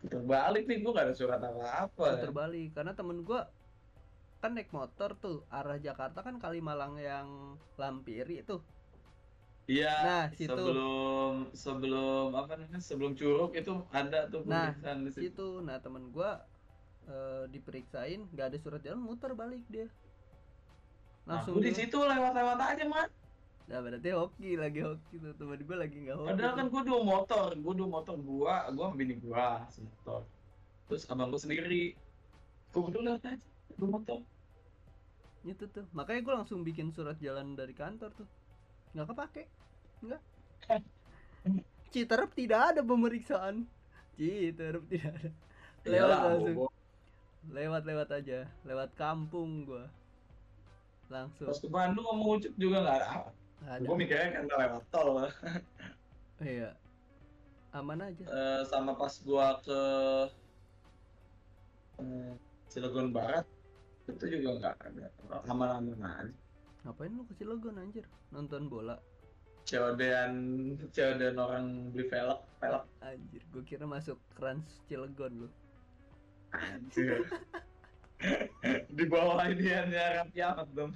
[0.00, 2.16] putar balik nih gua gak ada surat apa-apa.
[2.16, 3.40] Puter balik karena temen gue
[4.40, 7.28] kan naik motor tuh arah Jakarta kan Kalimalang yang
[7.76, 8.64] Lampiri tuh.
[9.68, 10.48] Iya Nah, situ.
[10.48, 15.28] sebelum sebelum apa namanya sebelum curug itu ada tuh Nah, di situ.
[15.36, 15.48] situ.
[15.60, 16.30] Nah temen gue
[17.06, 19.92] eh, diperiksain nggak ada surat jalan muter balik dia.
[21.28, 23.08] Langsung aku di situ lewat-lewat aja man
[23.70, 25.30] nah berarti hoki lagi hoki tuh.
[25.38, 27.48] Temen gue lagi nggak hoki padahal kan gua dua motor.
[27.54, 30.26] Gua dua motor gua gua sama bini gua semotor
[30.90, 31.94] terus abang gua sendiri.
[32.74, 33.46] Gua berdua lewat aja
[33.78, 34.18] dua motor.
[35.40, 35.86] Itu tuh.
[35.96, 38.28] Makanya gue langsung bikin surat jalan dari kantor tuh.
[38.92, 39.42] Nggak kepake.
[40.04, 40.20] Nggak.
[41.94, 43.64] Citerep tidak ada pemeriksaan.
[44.20, 45.30] Citerep tidak ada.
[45.80, 46.56] Lewat Iyalah, langsung.
[46.60, 46.76] gua-
[47.48, 48.38] lewat lewat aja.
[48.68, 49.88] Lewat kampung gua.
[51.08, 51.48] Langsung.
[51.48, 53.08] Pas ke Bandung sama Ucup juga nggak ada
[53.68, 53.84] ada.
[53.84, 55.28] gue mikirnya kan lewat tol
[56.40, 56.72] iya.
[57.70, 58.24] Aman aja.
[58.26, 59.80] Eh, sama pas gua ke
[62.02, 62.32] eh,
[62.66, 63.46] Cilegon Barat
[64.10, 65.06] itu juga nggak ada.
[65.46, 66.34] Aman-aman aja.
[66.82, 68.02] Ngapain lu ke Cilegon anjir?
[68.34, 68.98] Nonton bola.
[69.70, 70.34] COD-an
[70.90, 72.82] COD-an orang beli velg velg.
[73.06, 75.48] Anjir gua kira masuk Trans Cilegon lu.
[76.50, 77.22] Anjir.
[78.98, 80.92] Di bawah ini ya kiamat dong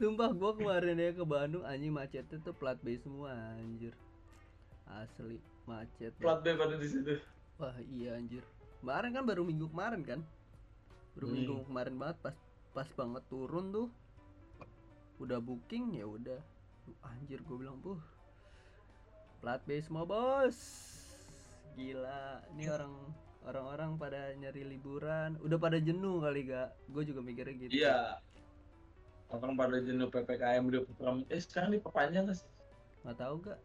[0.00, 3.92] sumpah gua kemarin ya ke Bandung anjing macetnya tuh plat B semua anjir.
[4.88, 5.36] Asli
[5.68, 6.16] macet.
[6.16, 7.20] Plat B pada di situ?
[7.60, 8.40] Wah iya anjir.
[8.80, 10.20] Kemarin kan baru minggu kemarin kan?
[11.12, 11.34] Baru Hmm.
[11.36, 12.36] minggu kemarin banget pas
[12.72, 13.88] pas banget turun tuh.
[15.20, 16.40] Udah booking ya udah.
[17.04, 18.00] Anjir gue bilang buh
[19.44, 20.56] plat B semua bos.
[21.76, 22.94] Gila ini orang
[23.44, 25.36] orang-orang pada nyari liburan.
[25.44, 27.72] Udah pada jenuh kali gak gue juga mikirnya gitu.
[27.84, 28.16] Iya
[29.30, 32.48] orang pada jenuh PPKM udah pertama eh sekarang diperpanjang nggak sih?
[33.02, 33.58] Nggak tahu gak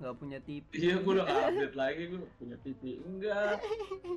[0.00, 3.60] nggak punya TV Iya, gue udah update lagi, gue punya TV enggak,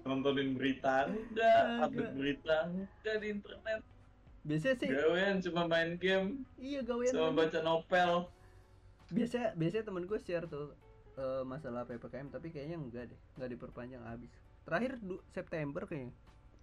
[0.01, 3.82] nontonin berita enggak, update berita enggak di internet.
[4.43, 6.43] biasanya sih Gawean cuma main game.
[6.56, 7.32] Iya gawean aja.
[7.32, 8.12] baca novel.
[9.08, 10.72] biasa biasanya temen gue share tuh
[11.14, 13.20] eh, masalah ppkm tapi kayaknya enggak deh.
[13.36, 14.32] Nggak diperpanjang habis.
[14.64, 16.16] Terakhir du- September kayaknya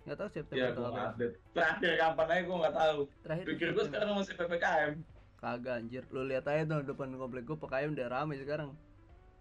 [0.03, 1.03] nggak tahu September Ya, atau apa.
[1.53, 2.99] Terakhir kapan aja gue nggak tahu.
[3.21, 4.93] terakhir Pikir gue sekarang masih ppkm.
[5.37, 8.77] kagak anjir lu lihat aja tuh depan komplek gue PKM udah rame sekarang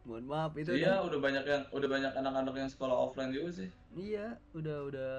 [0.01, 3.49] mohon maaf itu Iya, udah, udah banyak yang udah banyak anak-anak yang sekolah offline juga
[3.53, 3.67] sih.
[3.93, 5.11] iya udah udah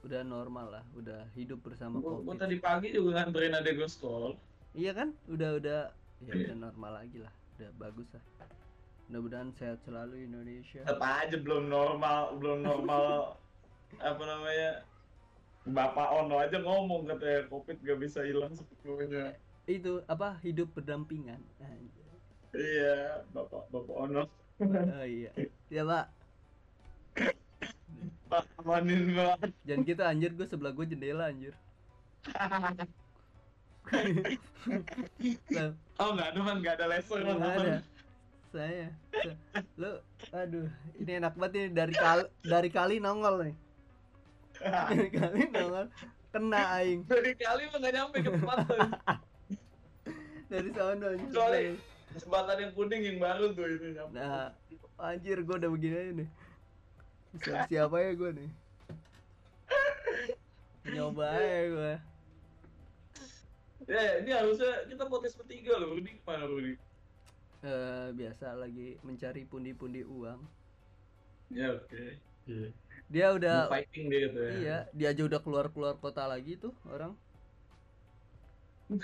[0.00, 4.30] udah normal lah udah hidup bersama Gue covid tadi pagi juga nganterin adek gue sekolah.
[4.72, 5.80] iya kan udah udah
[6.20, 6.44] ya Iya.
[6.48, 8.22] udah normal lagi lah udah bagus lah
[9.08, 13.34] mudah-mudahan sehat selalu Indonesia tetap aja belum normal belum normal
[13.96, 14.84] apa namanya?
[15.68, 19.36] Bapak Ono aja ngomong katanya covid gak bisa hilang sepenuhnya.
[19.68, 21.40] Itu apa hidup berdampingan.
[22.56, 24.24] Iya Bapak Bapak Ono.
[24.64, 25.30] Oh iya.
[25.68, 26.06] Ya pak.
[28.28, 30.30] Pak amanin banget jangan gitu anjir.
[30.32, 31.52] Gue sebelah gue jendela anjir.
[35.98, 37.80] Oh nggak ada man nggak ada laser nggak ada.
[38.52, 39.38] Saya se-
[39.80, 39.92] lu
[40.32, 40.68] aduh.
[41.00, 41.68] Ini enak banget ini.
[41.72, 43.56] Dari kali dari kali nongol nih
[44.58, 45.86] kali nongol
[46.28, 47.00] kena aing.
[47.06, 48.78] Dari kali mah nggak nyampe ke tempat tuh
[50.48, 51.28] dari sono anjir.
[51.30, 51.78] Kecuali-
[52.08, 54.16] jembatan yang kuning yang baru tuh itu nyampe.
[54.16, 54.50] Nah
[54.98, 56.28] anjir gue udah begini aja nih.
[57.36, 58.50] Bisa siapa ya gue nih?
[60.88, 61.94] Nyoba aja gue
[63.88, 66.12] ya ini harusnya kita podcast bertiga loh Rudi.
[66.20, 66.76] Gimana Rudi?
[67.64, 70.44] Eh, biasa lagi mencari pundi-pundi uang.
[71.48, 72.20] Ya oke.
[72.44, 72.68] Iya
[73.08, 74.52] dia udah fighting dia gitu ya.
[74.52, 77.16] iya dia aja udah keluar keluar kota lagi tuh orang.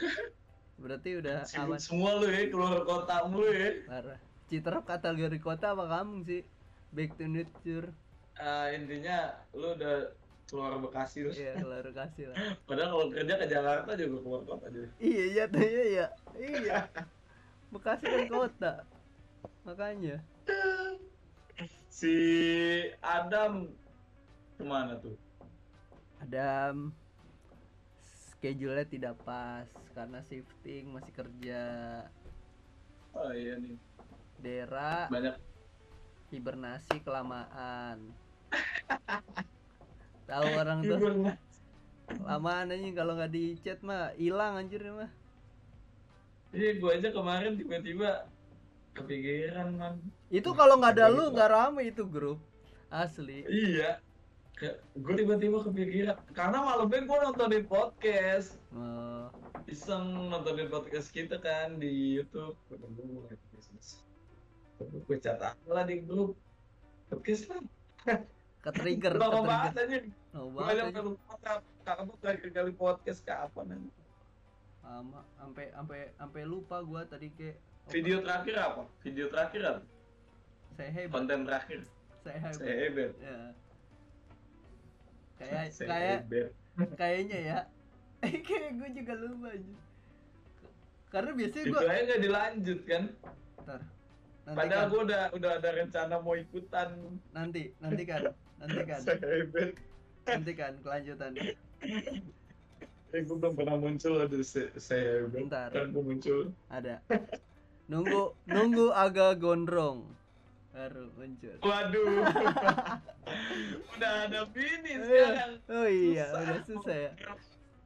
[0.83, 1.81] Berarti udah Sibuk aman.
[1.81, 3.71] semua lu ya keluar kota mulu ya.
[3.89, 4.19] Parah.
[4.51, 6.43] Citerap kategori kota apa kampung sih?
[6.93, 7.89] Back to nature.
[8.37, 10.13] Ah, intinya lu udah
[10.51, 11.31] keluar Bekasi lu.
[11.33, 12.37] Iya keluar kasih lah.
[12.69, 16.07] Padahal kalau kerja ke Jakarta juga keluar kota juga iya jatuhnya ya
[16.61, 16.79] iya.
[17.73, 18.73] Bekasi kan kota.
[19.65, 20.17] Makanya.
[21.89, 22.15] Si
[23.01, 23.71] Adam
[24.55, 25.17] ke mana tuh?
[26.23, 26.95] Adam
[28.45, 29.65] schedule-nya tidak pas
[29.97, 31.65] karena shifting masih kerja.
[33.17, 33.81] Oh iya nih.
[34.37, 35.41] Dera banyak.
[36.29, 38.13] hibernasi kelamaan.
[40.29, 40.99] Tahu orang tuh.
[41.01, 41.19] Hiburan
[42.21, 45.09] lamaan aja kalau nggak di chat mah hilang anjir mah.
[46.53, 48.29] Iya gua aja kemarin tiba-tiba
[48.93, 49.95] kepikiran man.
[50.29, 52.45] Itu kalau nggak ada lu nggak rame itu grup.
[52.93, 53.49] Asli.
[53.49, 54.04] Iya
[54.55, 58.57] gue tiba-tiba kepikiran karena malamnya gue nontonin podcast.
[58.71, 59.27] Oh,
[59.67, 62.55] iseng nontonin podcast kita kan di YouTube.
[62.71, 64.05] Gue mulai bisnis
[64.79, 66.39] gue catat lah di grup.
[67.11, 67.63] Podcast lah.
[68.65, 69.99] Ke trigger ke lama banget aja
[70.35, 70.83] gue aja.
[70.91, 71.13] kalau
[71.85, 73.91] kamu terakhir kali podcast kapan aja
[74.85, 77.57] lama sampai sampai sampai lupa gua tadi kayak
[77.89, 78.83] video terakhir apa?
[79.01, 79.83] Video terakhir apa?
[80.77, 81.81] Saya hebat konten terakhir.
[82.25, 83.37] Saya hebat saya hebat ya
[85.39, 86.21] kayak kayak
[87.01, 87.59] kayaknya ya.
[88.49, 89.75] Kayak gue juga lupa aja
[91.15, 93.03] karena biasanya gue aja nggak dilanjut kan?
[93.63, 93.81] Ntar.
[94.45, 94.91] Nanti padahal kan.
[94.91, 96.89] gue udah udah ada rencana mau ikutan.
[97.31, 98.23] Nanti nanti kan
[98.59, 99.01] nanti kan.
[100.27, 101.31] Nanti kan kelanjutan.
[103.15, 104.39] Eh gue belum pernah muncul ada
[104.75, 105.71] saya Bentar.
[105.71, 106.51] kan gue muncul.
[106.67, 106.99] Ada.
[107.87, 110.11] Nunggu nunggu agak gondrong
[110.75, 111.55] baru muncul.
[111.63, 112.07] Waduh.
[113.95, 115.07] Udah ada bini Iya.
[115.07, 115.53] sekarang.
[115.71, 116.43] Oh iya Susah.
[116.43, 117.11] udah susah ya.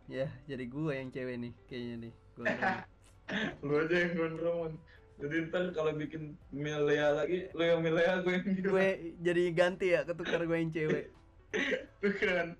[0.08, 2.12] Ya jadi gue yang cewek nih kayaknya nih.
[2.32, 2.80] Gondrong
[3.68, 4.72] lu aja yang gondrong
[5.18, 8.70] jadi ntar kalau bikin milea lagi lu yang milea gue yang gila.
[8.72, 8.88] Gue
[9.20, 11.12] jadi ganti ya ketukar gue yang cewek.
[12.00, 12.56] Tukeran.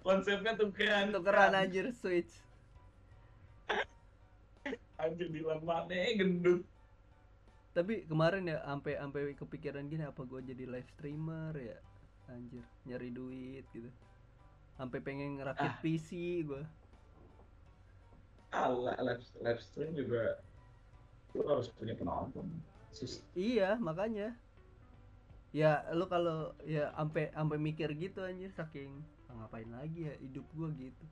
[0.00, 1.12] Konsepnya tukeran.
[1.12, 2.32] Tukeran anjir switch.
[4.96, 6.64] Anjir di mana gendut
[7.76, 11.76] tapi kemarin ya sampai sampai kepikiran gini apa gue jadi live streamer ya?
[12.32, 13.92] Anjir nyari duit gitu.
[14.80, 15.80] Sampai pengen ngerakit Ah.
[15.84, 16.10] PC
[16.48, 16.64] gue
[18.56, 20.40] ala live, live stream juga
[21.36, 22.48] lu harus punya penonton.
[22.88, 24.32] Sis- iya makanya.
[25.52, 30.46] Ya lu kalau ya sampai sampai mikir gitu anjir saking "Ah, ngapain lagi ya hidup
[30.56, 31.04] gue gitu.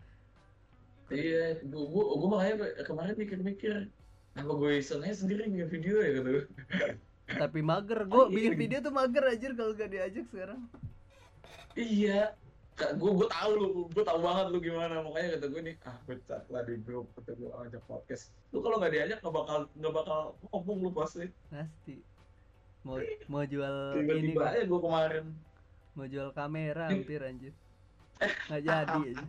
[1.13, 2.55] Iya gua, gua, gua makanya
[2.89, 3.75] kemarin mikir-mikir
[4.35, 6.31] apa gue iseng aja sendiri bikin video ya gitu.
[7.25, 8.05] Tapi mager.
[8.05, 8.35] Gue Oh, iya.
[8.35, 10.61] bikin video tuh mager anjir kalau gak diajak sekarang.
[11.75, 12.35] Iya.
[12.75, 13.67] Kak, gue gue tahu lu.
[13.89, 14.99] Gue tahu banget lu gimana.
[15.01, 18.35] Makanya kata gue nih ah gue chat lah di grup kata gue ajak podcast.
[18.51, 21.31] Lu kalau nggak diajak nggak bakal nggak bakal ngomong lu pasti.
[21.49, 21.95] Pasti.
[22.83, 24.51] Mau mau jual ini tiba-tiba gua.
[24.51, 25.25] aja gue kemarin.
[25.95, 27.55] Mau jual kamera hampir anjir.
[28.51, 29.23] Nggak jadi aja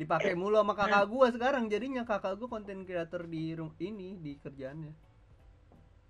[0.00, 3.40] dipakai mulu sama kakak gua sekarang jadinya kakak gua konten creator di
[3.88, 4.92] ini di kerjaannya.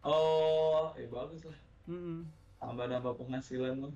[0.05, 1.59] Oh eh bagus lah.
[1.91, 2.19] Mm-mm.
[2.61, 3.91] tambah nambah penghasilan lu.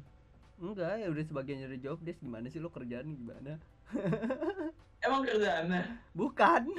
[0.58, 3.52] Enggak ya udah sebagian dari job desk gimana sih lo kerjaan gimana?
[5.06, 5.82] Emang kerjaannya?
[6.14, 6.62] Bukan.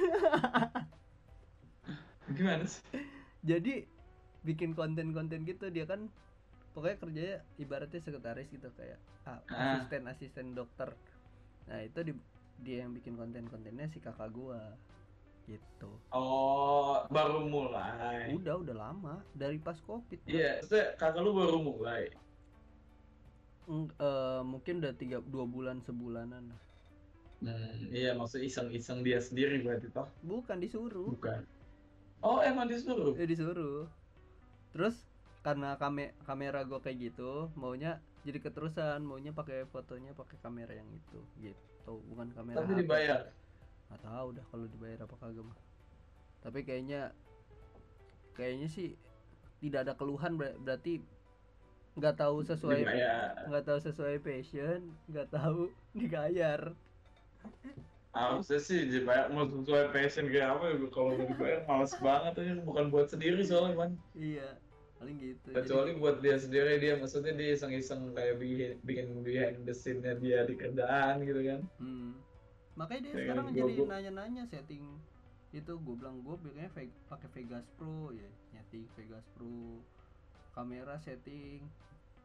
[2.36, 2.82] Gimana sih?
[3.42, 3.84] Jadi
[4.46, 6.08] bikin konten-konten gitu dia kan
[6.74, 8.98] pokoknya kerjanya ibaratnya sekretaris gitu kayak
[9.28, 9.76] ah, Ah.
[9.76, 10.88] asisten asisten dokter.
[11.68, 12.22] Nah itu di-
[12.64, 14.60] dia yang bikin konten-kontennya si kakak gua
[15.50, 18.26] gitu Oh, baru mulai.
[18.34, 22.02] udah udah lama dari pas covid Iya, maksudnya kakak lu baru mulai.
[23.72, 26.44] Eng- eh, mungkin udah tiga dua bulan sebulanan.
[27.42, 30.06] Hmm, iya maksudnya iseng-iseng dia sendiri berarti toh?
[30.28, 31.40] bukan disuruh Bukan.
[32.28, 33.14] Oh, emang disuruh.
[33.18, 33.70] eh disuruh
[34.72, 34.94] terus
[35.46, 37.22] karena kame kamera gue kayak gitu
[37.60, 37.88] maunya
[38.26, 42.80] jadi keterusan maunya pakai fotonya pakai kamera yang itu gitu bukan kamera Tapi HP.
[42.84, 43.20] dibayar.
[43.90, 45.58] nggak tahu dah kalau dibayar apa kagak mah
[46.40, 47.00] tapi kayaknya
[48.32, 48.88] kayaknya sih
[49.60, 51.02] tidak ada keluhan ber- berarti
[51.98, 52.80] nggak tahu sesuai
[53.50, 54.78] nggak tahu sesuai passion
[55.10, 56.60] nggak tahu dibayar
[58.10, 62.90] Harusnya sih dibayar mau sesuai passion kayak apa ya kalau dibayar males banget aja bukan
[62.90, 63.92] buat sendiri soalnya man.
[64.14, 64.58] iya
[65.00, 69.72] paling gitu Kecuali buat dia sendiri dia maksudnya dia iseng-iseng kayak bikin bikin behind the
[69.72, 71.60] scene-nya dia di kerjaan gitu kan.
[71.80, 72.20] Hmm.
[72.76, 74.84] Makanya dia Kayak sekarang gua- jadi nanya-nanya setting
[75.50, 79.82] itu gue bilang gue biasanya Ve- pakai Vegas Pro ya nyeting Vegas Pro
[80.54, 81.66] kamera setting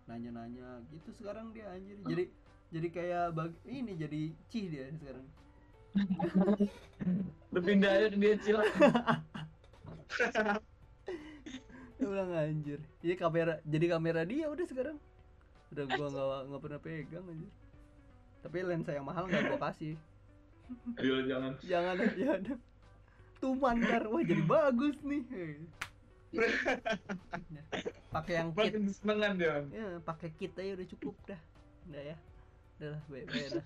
[0.05, 2.29] nanya-nanya gitu sekarang dia anjir jadi
[2.69, 4.21] jadi kayak bag ini jadi
[4.53, 5.25] cih dia sekarang
[7.55, 8.59] aja ke dia cil.
[11.95, 12.79] dia bilang anjir.
[12.99, 14.97] Jadi kamera jadi kamera dia udah sekarang.
[15.71, 17.51] Udah gua nggak nggak pernah pegang anjir.
[18.43, 19.95] Tapi lensa yang mahal nggak gua kasih.
[20.97, 21.51] Ayo jangan.
[21.61, 22.33] jangan ya
[23.39, 24.03] tuman ntar.
[24.09, 25.23] Wah jadi bagus nih.
[28.11, 28.75] Pakai yang kit.
[28.75, 29.55] Makin senengan dia.
[29.71, 31.39] Ya pakai kit aja udah cukup dah.
[31.87, 32.15] Udah ya.
[32.79, 33.65] Udah lah baik baik dah.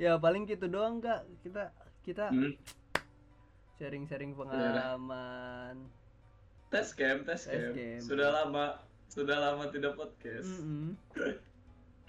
[0.00, 1.28] Ya paling gitu doang kak.
[1.44, 1.68] Kita
[2.06, 2.56] kita Hmm.
[3.76, 5.76] sharing sharing pengalaman
[6.70, 7.74] Tes cam, tes cam.
[7.98, 10.46] Sudah lama, sudah lama tidak podcast.
[10.56, 10.94] Mm-mm.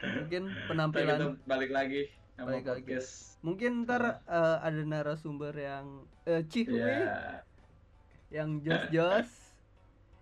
[0.01, 2.82] mungkin Ntar kita penampilan balik lagi sama Balik lagi.
[2.89, 3.38] podcast.
[3.41, 5.86] mungkin ntar eh, ada narasumber yang
[6.24, 7.45] eh cihwe Iya.
[8.32, 9.30] yang jos jos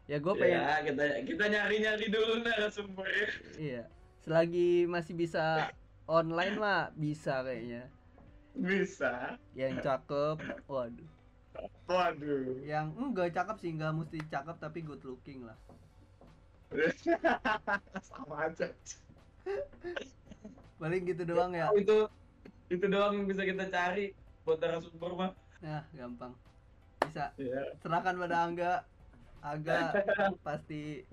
[0.03, 3.27] ya gue pengen Ya, kita kita nyari-nyari dulu narasumbernya.
[3.55, 3.83] iya
[4.19, 5.71] selagi masih bisa
[6.03, 7.87] online mah bisa kayaknya
[8.51, 9.39] Bisa.
[9.53, 11.07] yang cakep waduh
[11.85, 12.61] Waduh.
[12.61, 15.57] yang enggak cakep sih enggak mesti cakep tapi good looking lah
[18.05, 18.69] Sama aja.
[20.77, 22.05] paling gitu doang ya Itu
[22.69, 24.13] itu doang yang bisa kita cari
[24.45, 25.31] buat narasumber mah.
[25.59, 26.31] nah gampang
[27.03, 27.73] bisa Iya.
[27.81, 28.73] serahkan pada angga
[29.41, 30.05] agak
[30.45, 31.03] pasti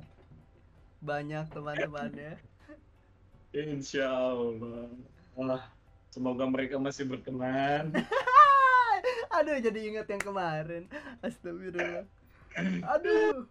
[1.01, 2.37] banyak teman-temannya
[3.57, 4.93] Insya Allah.
[5.33, 5.65] Wah,
[6.13, 7.89] semoga mereka masih berkenan.
[9.37, 10.83] aduh jadi ingat yang kemarin
[11.21, 12.05] astagfirullah
[12.87, 13.45] aduh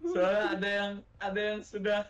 [0.00, 2.06] Soalnya ada yang ada yang sudah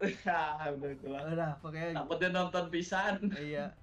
[0.22, 1.20] ya udah itulah.
[1.26, 3.14] udah pokoknya Takutnya nonton pisan.
[3.36, 3.74] iya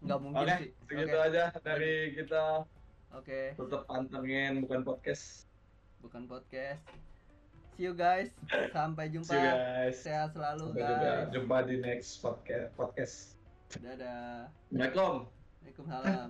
[0.00, 2.44] nggak mungkin Oke, sih segitu oke aja dari kita.
[3.12, 5.44] oke Tetap pantengin bukan podcast.
[6.00, 6.80] bukan podcast
[7.74, 8.32] see you guys
[8.72, 9.94] sampai jumpa See you guys.
[10.00, 12.70] sehat selalu Sampai jumpa, guys jumpa di next podcast.
[12.74, 13.35] podcast.
[13.74, 15.26] Dadah Assalamualaikum.
[15.62, 16.28] Waalaikumsalam